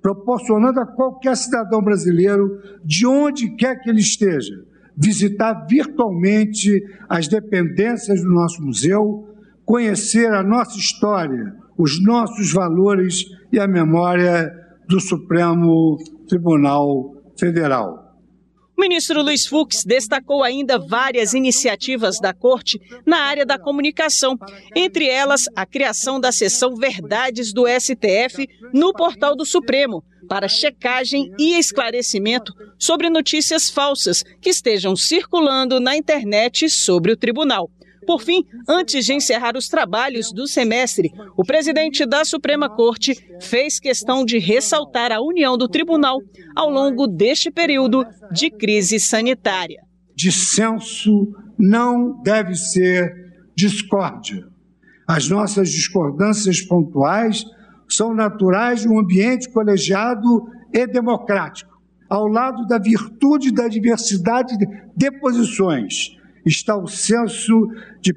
proporcionando 0.00 0.78
a 0.78 0.86
qualquer 0.86 1.36
cidadão 1.36 1.82
brasileiro, 1.82 2.62
de 2.84 3.04
onde 3.04 3.56
quer 3.56 3.80
que 3.80 3.90
ele 3.90 3.98
esteja, 3.98 4.54
visitar 4.96 5.66
virtualmente 5.68 6.82
as 7.08 7.26
dependências 7.26 8.22
do 8.22 8.30
nosso 8.30 8.62
museu, 8.62 9.28
conhecer 9.64 10.32
a 10.32 10.42
nossa 10.42 10.78
história, 10.78 11.54
os 11.76 12.02
nossos 12.02 12.52
valores 12.52 13.24
e 13.52 13.58
a 13.58 13.66
memória 13.66 14.50
do 14.88 15.00
Supremo 15.00 15.96
Tribunal 16.28 17.14
Federal. 17.36 18.07
O 18.78 18.80
ministro 18.80 19.24
Luiz 19.24 19.44
Fux 19.44 19.82
destacou 19.84 20.44
ainda 20.44 20.78
várias 20.78 21.34
iniciativas 21.34 22.20
da 22.20 22.32
Corte 22.32 22.80
na 23.04 23.22
área 23.22 23.44
da 23.44 23.58
comunicação, 23.58 24.38
entre 24.72 25.08
elas 25.08 25.46
a 25.56 25.66
criação 25.66 26.20
da 26.20 26.30
seção 26.30 26.76
Verdades 26.76 27.52
do 27.52 27.64
STF 27.66 28.48
no 28.72 28.92
portal 28.92 29.34
do 29.34 29.44
Supremo, 29.44 30.04
para 30.28 30.46
checagem 30.46 31.32
e 31.40 31.58
esclarecimento 31.58 32.54
sobre 32.78 33.10
notícias 33.10 33.68
falsas 33.68 34.22
que 34.40 34.50
estejam 34.50 34.94
circulando 34.94 35.80
na 35.80 35.96
internet 35.96 36.70
sobre 36.70 37.10
o 37.10 37.16
tribunal. 37.16 37.68
Por 38.08 38.22
fim, 38.22 38.42
antes 38.66 39.04
de 39.04 39.12
encerrar 39.12 39.54
os 39.54 39.68
trabalhos 39.68 40.32
do 40.32 40.48
semestre, 40.48 41.12
o 41.36 41.44
presidente 41.44 42.06
da 42.06 42.24
Suprema 42.24 42.66
Corte 42.66 43.14
fez 43.38 43.78
questão 43.78 44.24
de 44.24 44.38
ressaltar 44.38 45.12
a 45.12 45.20
união 45.20 45.58
do 45.58 45.68
tribunal 45.68 46.22
ao 46.56 46.70
longo 46.70 47.06
deste 47.06 47.50
período 47.50 48.06
de 48.32 48.50
crise 48.50 48.98
sanitária. 48.98 49.82
Dissenso 50.16 51.34
não 51.58 52.22
deve 52.22 52.54
ser 52.54 53.12
discórdia. 53.54 54.42
As 55.06 55.28
nossas 55.28 55.68
discordâncias 55.68 56.62
pontuais 56.62 57.44
são 57.86 58.14
naturais 58.14 58.80
de 58.80 58.88
um 58.88 58.98
ambiente 58.98 59.50
colegiado 59.50 60.48
e 60.72 60.86
democrático. 60.86 61.78
Ao 62.08 62.26
lado 62.26 62.66
da 62.66 62.78
virtude 62.78 63.52
da 63.52 63.68
diversidade 63.68 64.56
de 64.96 65.10
posições 65.20 66.16
está 66.44 66.76
o 66.76 66.86
senso 66.86 67.54
de, 68.00 68.12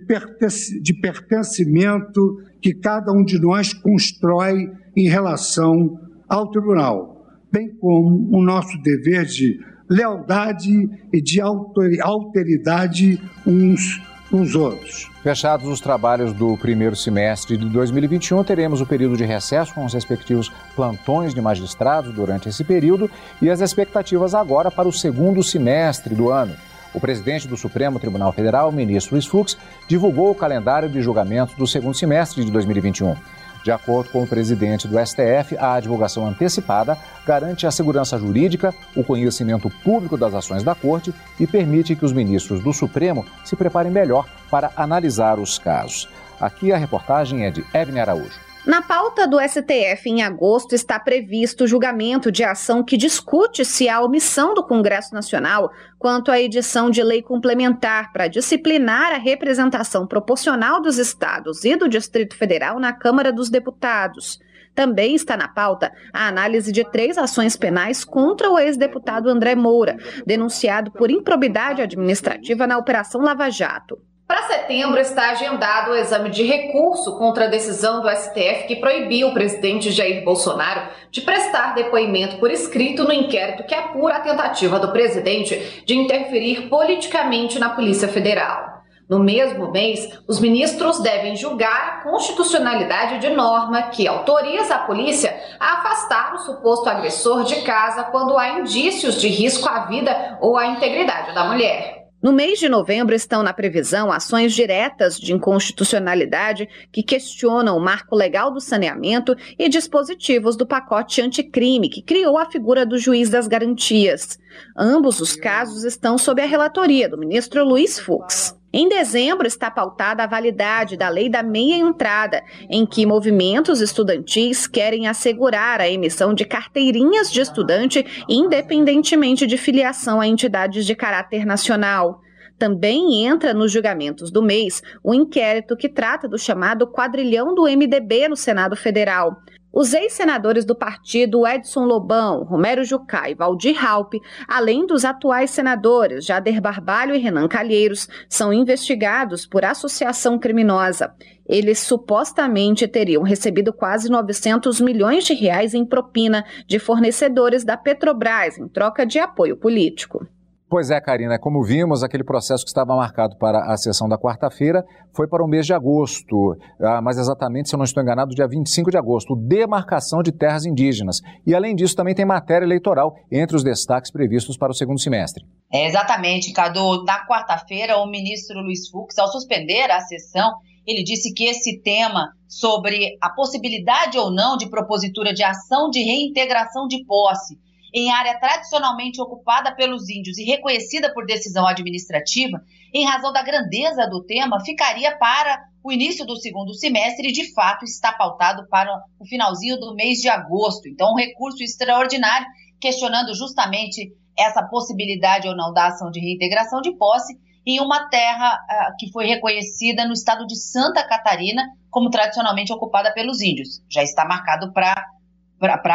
pertencimento 1.02 2.42
que 2.62 2.74
cada 2.74 3.12
um 3.12 3.24
de 3.24 3.40
nós 3.40 3.74
constrói 3.74 4.72
em 4.96 5.08
relação 5.08 6.00
ao 6.28 6.50
tribunal, 6.50 7.26
bem 7.52 7.70
como 7.70 8.30
o 8.32 8.42
nosso 8.44 8.78
dever 8.82 9.26
de 9.26 9.60
lealdade 9.90 10.90
e 11.12 11.22
de 11.22 11.42
alteridade 11.42 13.22
uns 13.46 14.02
com 14.32 14.42
os 14.42 14.56
outros. 14.56 15.12
Fechados 15.22 15.68
os 15.68 15.82
trabalhos 15.82 16.34
do 16.34 16.58
primeiro 16.58 16.96
semestre 16.96 17.58
de 17.58 17.66
2021, 17.66 18.44
teremos 18.44 18.80
o 18.80 18.86
período 18.86 19.18
de 19.18 19.26
recesso 19.26 19.74
com 19.74 19.86
os 19.86 19.94
respectivos 19.94 20.50
plantões 20.76 21.34
de 21.34 21.42
magistrados 21.42 22.14
durante 22.14 22.48
esse 22.48 22.64
período 22.64 23.12
e 23.42 23.50
as 23.50 23.60
expectativas 23.60 24.34
agora 24.34 24.72
para 24.72 24.88
o 24.88 24.94
segundo 24.94 25.44
semestre 25.44 26.16
do 26.16 26.32
ano. 26.32 26.56
O 26.94 27.00
presidente 27.00 27.48
do 27.48 27.56
Supremo 27.56 28.00
Tribunal 28.00 28.34
Federal, 28.34 28.72
ministro 28.72 29.16
Luiz 29.16 29.26
Fux, 29.26 29.58
divulgou 29.88 30.32
o 30.32 30.36
calendário 30.36 30.90
de 30.90 31.02
julgamentos 31.02 31.56
do 31.56 31.66
segundo 31.66 31.96
semestre 31.96 32.44
de 32.44 32.52
2021. 32.52 33.16
De 33.64 33.72
acordo 33.72 34.10
com 34.10 34.24
o 34.24 34.28
presidente 34.28 34.88
do 34.88 34.98
STF, 34.98 35.56
a 35.58 35.80
divulgação 35.80 36.26
antecipada 36.26 36.98
garante 37.26 37.68
a 37.68 37.72
segurança 37.72 38.18
jurídica, 38.18 38.74
o 38.96 39.04
conhecimento 39.04 39.70
público 39.84 40.18
das 40.18 40.34
ações 40.34 40.64
da 40.64 40.74
Corte 40.74 41.14
e 41.40 41.46
permite 41.46 41.96
que 41.96 42.04
os 42.04 42.12
ministros 42.12 42.62
do 42.64 42.74
Supremo 42.74 43.26
se 43.46 43.56
preparem 43.56 43.92
melhor 43.92 44.28
para 44.50 44.72
analisar 44.76 45.40
os 45.40 45.60
casos. 45.60 46.10
Aqui 46.40 46.74
a 46.74 46.78
reportagem 46.78 47.46
é 47.46 47.52
de 47.52 47.64
Evne 47.72 48.00
Araújo. 48.00 48.51
Na 48.64 48.80
pauta 48.80 49.28
do 49.28 49.40
STF, 49.40 50.08
em 50.08 50.22
agosto, 50.22 50.76
está 50.76 51.00
previsto 51.00 51.64
o 51.64 51.68
julgamento 51.68 52.32
de 52.32 52.44
ação 52.44 52.84
que 52.84 52.96
discute 52.96 53.66
se 53.66 53.90
a 53.90 54.00
omissão 54.02 54.54
do 54.54 54.64
Congresso 54.64 55.16
Nacional 55.16 55.72
quanto 55.98 56.30
à 56.30 56.40
edição 56.40 56.92
de 56.92 57.02
lei 57.02 57.24
complementar 57.24 58.14
para 58.14 58.28
disciplinar 58.28 59.14
a 59.14 59.18
representação 59.18 60.06
proporcional 60.06 60.80
dos 60.80 61.00
estados 61.00 61.66
e 61.66 61.76
do 61.76 61.90
Distrito 61.90 62.36
Federal 62.36 62.80
na 62.80 62.94
Câmara 62.94 63.34
dos 63.34 63.50
Deputados. 63.50 64.40
Também 64.76 65.16
está 65.16 65.36
na 65.36 65.48
pauta 65.48 65.92
a 66.14 66.28
análise 66.28 66.72
de 66.72 66.84
três 66.84 67.18
ações 67.18 67.58
penais 67.58 68.06
contra 68.06 68.48
o 68.48 68.60
ex-deputado 68.60 69.28
André 69.28 69.56
Moura, 69.56 69.98
denunciado 70.24 70.92
por 70.92 71.10
improbidade 71.10 71.82
administrativa 71.82 72.68
na 72.68 72.78
Operação 72.78 73.22
Lava 73.22 73.50
Jato. 73.50 73.98
Para 74.28 74.44
setembro 74.44 75.00
está 75.00 75.32
agendado 75.32 75.92
o 75.92 75.96
exame 75.96 76.30
de 76.30 76.44
recurso 76.44 77.18
contra 77.18 77.46
a 77.46 77.50
decisão 77.50 78.02
do 78.02 78.10
STF 78.10 78.66
que 78.68 78.78
proibiu 78.78 79.28
o 79.28 79.34
presidente 79.34 79.92
Jair 79.92 80.24
Bolsonaro 80.24 80.90
de 81.12 81.22
prestar 81.22 81.76
depoimento 81.76 82.38
por 82.38 82.50
escrito 82.50 83.04
no 83.04 83.12
inquérito 83.12 83.66
que 83.66 83.76
apura 83.76 84.16
a 84.16 84.22
tentativa 84.22 84.80
do 84.80 84.92
presidente 84.92 85.84
de 85.86 85.96
interferir 85.96 86.70
politicamente 86.70 87.60
na 87.60 87.72
Polícia 87.72 88.08
Federal. 88.08 88.72
No 89.12 89.20
mesmo 89.20 89.70
mês, 89.70 90.08
os 90.26 90.40
ministros 90.40 91.02
devem 91.02 91.36
julgar 91.36 91.90
a 91.90 92.10
constitucionalidade 92.10 93.20
de 93.20 93.30
norma 93.32 93.90
que 93.90 94.08
autoriza 94.08 94.76
a 94.76 94.86
polícia 94.86 95.38
a 95.60 95.80
afastar 95.80 96.36
o 96.36 96.38
suposto 96.38 96.90
agressor 96.90 97.44
de 97.44 97.62
casa 97.64 98.06
quando 98.06 98.38
há 98.38 98.60
indícios 98.60 99.20
de 99.20 99.28
risco 99.28 99.68
à 99.68 99.88
vida 99.88 100.38
ou 100.40 100.58
à 100.58 100.68
integridade 100.68 101.36
da 101.36 101.44
mulher. 101.44 102.01
No 102.22 102.32
mês 102.32 102.60
de 102.60 102.70
novembro 102.70 103.16
estão 103.16 103.42
na 103.42 103.52
previsão 103.52 104.12
ações 104.12 104.54
diretas 104.54 105.20
de 105.20 105.34
inconstitucionalidade 105.34 106.70
que 106.92 107.02
questionam 107.02 107.76
o 107.76 107.82
marco 107.82 108.16
legal 108.16 108.52
do 108.52 108.62
saneamento 108.62 109.36
e 109.58 109.68
dispositivos 109.68 110.56
do 110.56 110.68
pacote 110.68 111.20
anticrime 111.20 111.90
que 111.90 112.04
criou 112.04 112.38
a 112.38 112.46
figura 112.46 112.86
do 112.86 113.00
juiz 113.00 113.28
das 113.28 113.48
garantias. 113.48 114.38
Ambos 114.78 115.20
os 115.20 115.36
casos 115.36 115.84
estão 115.84 116.16
sob 116.16 116.40
a 116.42 116.46
relatoria 116.46 117.10
do 117.10 117.18
ministro 117.18 117.66
Luiz 117.66 117.98
Fux. 117.98 118.61
Em 118.74 118.88
dezembro 118.88 119.46
está 119.46 119.70
pautada 119.70 120.24
a 120.24 120.28
validade 120.28 120.96
da 120.96 121.10
lei 121.10 121.28
da 121.28 121.44
meia 121.44 121.76
entrada, 121.76 122.42
em 122.70 122.86
que 122.86 123.06
movimentos 123.06 123.82
estudantis 123.82 124.66
querem 124.66 125.08
assegurar 125.08 125.82
a 125.82 125.90
emissão 125.90 126.34
de 126.34 126.46
carteirinhas 126.46 127.30
de 127.30 127.42
estudante 127.42 128.06
independentemente 128.30 129.46
de 129.46 129.58
filiação 129.58 130.22
a 130.22 130.28
entidades 130.28 130.86
de 130.86 130.96
caráter 130.96 131.46
nacional. 131.46 132.22
Também 132.58 133.26
entra 133.26 133.54
nos 133.54 133.72
julgamentos 133.72 134.32
do 134.32 134.42
mês 134.42 134.82
o 135.04 135.14
inquérito 135.14 135.76
que 135.76 135.90
trata 135.90 136.28
do 136.28 136.38
chamado 136.38 136.88
quadrilhão 136.88 137.54
do 137.54 137.64
MDB 137.64 138.30
no 138.30 138.38
Senado 138.38 138.76
Federal. 138.76 139.36
Os 139.74 139.94
ex-senadores 139.94 140.66
do 140.66 140.76
partido 140.76 141.48
Edson 141.48 141.86
Lobão, 141.86 142.44
Romero 142.44 142.84
Jucá 142.84 143.30
e 143.30 143.34
Valdir 143.34 143.74
Raup, 143.78 144.16
além 144.46 144.86
dos 144.86 145.06
atuais 145.06 145.50
senadores 145.50 146.26
Jader 146.26 146.60
Barbalho 146.60 147.16
e 147.16 147.18
Renan 147.18 147.48
Calheiros, 147.48 148.10
são 148.28 148.52
investigados 148.52 149.46
por 149.46 149.64
associação 149.64 150.38
criminosa. 150.38 151.14
Eles 151.48 151.80
supostamente 151.80 152.86
teriam 152.86 153.24
recebido 153.24 153.72
quase 153.72 154.10
900 154.10 154.82
milhões 154.82 155.24
de 155.24 155.34
reais 155.34 155.74
em 155.74 155.86
propina 155.86 156.44
de 156.68 156.78
fornecedores 156.78 157.64
da 157.64 157.78
Petrobras 157.78 158.58
em 158.58 158.68
troca 158.68 159.06
de 159.06 159.20
apoio 159.20 159.56
político. 159.56 160.28
Pois 160.72 160.90
é, 160.90 161.02
Karina, 161.02 161.38
como 161.38 161.62
vimos, 161.62 162.02
aquele 162.02 162.24
processo 162.24 162.64
que 162.64 162.70
estava 162.70 162.96
marcado 162.96 163.36
para 163.36 163.74
a 163.74 163.76
sessão 163.76 164.08
da 164.08 164.18
quarta-feira 164.18 164.86
foi 165.14 165.28
para 165.28 165.44
o 165.44 165.48
mês 165.48 165.66
de 165.66 165.74
agosto, 165.74 166.56
ah, 166.80 167.02
mas 167.02 167.18
exatamente, 167.18 167.68
se 167.68 167.76
eu 167.76 167.78
não 167.78 167.84
estou 167.84 168.02
enganado, 168.02 168.34
dia 168.34 168.48
25 168.48 168.90
de 168.90 168.98
agosto, 168.98 169.36
demarcação 169.36 170.24
de 170.24 170.32
terras 170.32 170.66
indígenas. 170.66 171.18
E 171.46 171.54
além 171.54 171.76
disso, 171.76 171.94
também 171.94 172.16
tem 172.16 172.24
matéria 172.24 172.64
eleitoral 172.64 173.14
entre 173.30 173.58
os 173.58 173.66
destaques 173.66 174.10
previstos 174.14 174.56
para 174.58 174.72
o 174.72 174.74
segundo 174.74 174.98
semestre. 174.98 175.44
É, 175.74 175.88
exatamente, 175.88 176.54
Cadu. 176.54 177.04
Na 177.04 177.28
quarta-feira, 177.28 177.98
o 177.98 178.10
ministro 178.10 178.62
Luiz 178.62 178.90
Fux, 178.90 179.18
ao 179.18 179.28
suspender 179.28 179.92
a 179.92 180.00
sessão, 180.00 180.54
ele 180.88 181.04
disse 181.04 181.34
que 181.34 181.50
esse 181.50 181.82
tema 181.82 182.30
sobre 182.48 183.18
a 183.22 183.30
possibilidade 183.32 184.18
ou 184.18 184.34
não 184.34 184.56
de 184.56 184.70
propositura 184.70 185.34
de 185.34 185.44
ação 185.44 185.90
de 185.90 186.02
reintegração 186.02 186.88
de 186.88 187.04
posse 187.06 187.58
em 187.94 188.12
área 188.12 188.40
tradicionalmente 188.40 189.22
ocupada 189.22 189.76
pelos 189.76 190.10
índios 190.10 190.38
e 190.38 190.44
reconhecida 190.44 191.14
por 191.14 191.26
decisão 191.26 191.68
administrativa, 191.68 192.62
em 192.94 193.06
razão 193.06 193.34
da 193.34 193.44
grandeza 193.44 194.08
do 194.08 194.24
tema, 194.24 194.64
ficaria 194.64 195.18
para 195.18 195.62
o 195.84 195.92
início 195.92 196.26
do 196.26 196.38
segundo 196.38 196.74
semestre 196.74 197.30
e, 197.30 197.34
de 197.34 197.54
fato, 197.54 197.84
está 197.84 198.14
pautado 198.14 198.68
para 198.70 199.04
o 199.20 199.26
finalzinho 199.26 199.80
do 199.80 199.96
mês 199.96 200.20
de 200.20 200.30
agosto. 200.30 200.88
Então, 200.88 201.12
um 201.12 201.18
recurso 201.18 201.64
extraordinário 201.64 202.48
questionando 202.80 203.34
justamente 203.34 204.14
essa 204.38 204.64
possibilidade 204.64 205.48
ou 205.48 205.56
não 205.56 205.74
da 205.74 205.88
ação 205.88 206.10
de 206.10 206.20
reintegração 206.20 206.82
de 206.82 206.92
posse 206.96 207.38
em 207.66 207.80
uma 207.80 208.10
terra 208.10 208.56
uh, 208.56 208.96
que 208.98 209.12
foi 209.12 209.28
reconhecida 209.28 210.06
no 210.06 210.14
estado 210.14 210.48
de 210.48 210.56
Santa 210.56 211.04
Catarina 211.08 211.64
como 211.90 212.10
tradicionalmente 212.10 212.74
ocupada 212.74 213.14
pelos 213.14 213.42
índios. 213.42 213.84
Já 213.90 214.02
está 214.02 214.26
marcado 214.26 214.72
para 214.74 215.06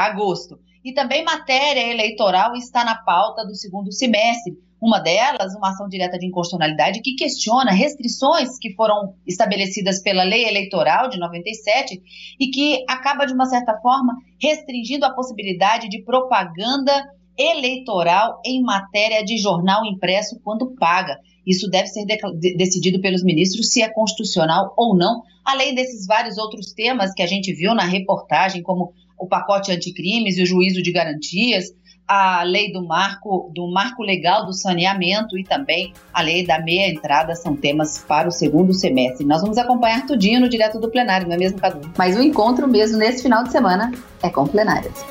agosto. 0.06 0.60
E 0.86 0.92
também 0.92 1.24
matéria 1.24 1.90
eleitoral 1.90 2.54
está 2.54 2.84
na 2.84 2.94
pauta 2.94 3.44
do 3.44 3.56
segundo 3.56 3.90
semestre. 3.90 4.56
Uma 4.80 5.00
delas, 5.00 5.52
uma 5.56 5.70
ação 5.70 5.88
direta 5.88 6.16
de 6.16 6.26
inconstitucionalidade 6.26 7.00
que 7.00 7.16
questiona 7.16 7.72
restrições 7.72 8.56
que 8.56 8.72
foram 8.76 9.12
estabelecidas 9.26 10.00
pela 10.00 10.22
lei 10.22 10.46
eleitoral 10.46 11.08
de 11.08 11.18
97 11.18 12.00
e 12.38 12.46
que 12.50 12.84
acaba, 12.88 13.26
de 13.26 13.32
uma 13.32 13.46
certa 13.46 13.76
forma, 13.80 14.14
restringindo 14.40 15.04
a 15.04 15.12
possibilidade 15.12 15.88
de 15.88 16.04
propaganda 16.04 16.92
eleitoral 17.36 18.40
em 18.46 18.62
matéria 18.62 19.24
de 19.24 19.38
jornal 19.38 19.84
impresso 19.84 20.38
quando 20.44 20.72
paga. 20.76 21.18
Isso 21.44 21.68
deve 21.68 21.88
ser 21.88 22.04
de 22.04 22.54
decidido 22.56 23.00
pelos 23.00 23.24
ministros 23.24 23.72
se 23.72 23.82
é 23.82 23.88
constitucional 23.88 24.72
ou 24.76 24.96
não, 24.96 25.22
além 25.44 25.74
desses 25.74 26.06
vários 26.06 26.38
outros 26.38 26.72
temas 26.72 27.12
que 27.12 27.22
a 27.22 27.26
gente 27.26 27.52
viu 27.52 27.74
na 27.74 27.84
reportagem, 27.84 28.62
como 28.62 28.92
o 29.18 29.26
pacote 29.26 29.72
anticrimes 29.72 30.36
e 30.38 30.42
o 30.42 30.46
juízo 30.46 30.82
de 30.82 30.92
garantias, 30.92 31.72
a 32.06 32.42
lei 32.44 32.72
do 32.72 32.86
marco, 32.86 33.50
do 33.54 33.70
marco 33.70 34.02
legal 34.02 34.46
do 34.46 34.52
saneamento 34.52 35.36
e 35.36 35.42
também 35.42 35.92
a 36.12 36.22
lei 36.22 36.46
da 36.46 36.60
meia 36.62 36.88
entrada 36.88 37.34
são 37.34 37.56
temas 37.56 37.98
para 38.06 38.28
o 38.28 38.30
segundo 38.30 38.72
semestre. 38.72 39.26
Nós 39.26 39.40
vamos 39.40 39.58
acompanhar 39.58 40.06
tudinho 40.06 40.40
no 40.40 40.48
direto 40.48 40.78
do 40.78 40.88
plenário, 40.88 41.26
não 41.26 41.34
é 41.34 41.38
mesmo, 41.38 41.58
Cadu? 41.58 41.90
Mas 41.98 42.16
o 42.16 42.22
encontro 42.22 42.68
mesmo 42.68 42.96
nesse 42.96 43.22
final 43.22 43.42
de 43.42 43.50
semana 43.50 43.92
é 44.22 44.30
com 44.30 44.46
plenárias. 44.46 45.04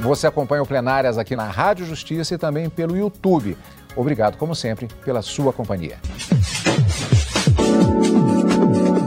Você 0.00 0.26
acompanha 0.26 0.62
o 0.62 0.66
Plenárias 0.66 1.18
aqui 1.18 1.36
na 1.36 1.44
Rádio 1.44 1.84
Justiça 1.84 2.34
e 2.34 2.38
também 2.38 2.70
pelo 2.70 2.96
YouTube. 2.96 3.56
Obrigado, 3.94 4.38
como 4.38 4.54
sempre, 4.54 4.88
pela 5.04 5.20
sua 5.20 5.52
companhia. 5.52 5.98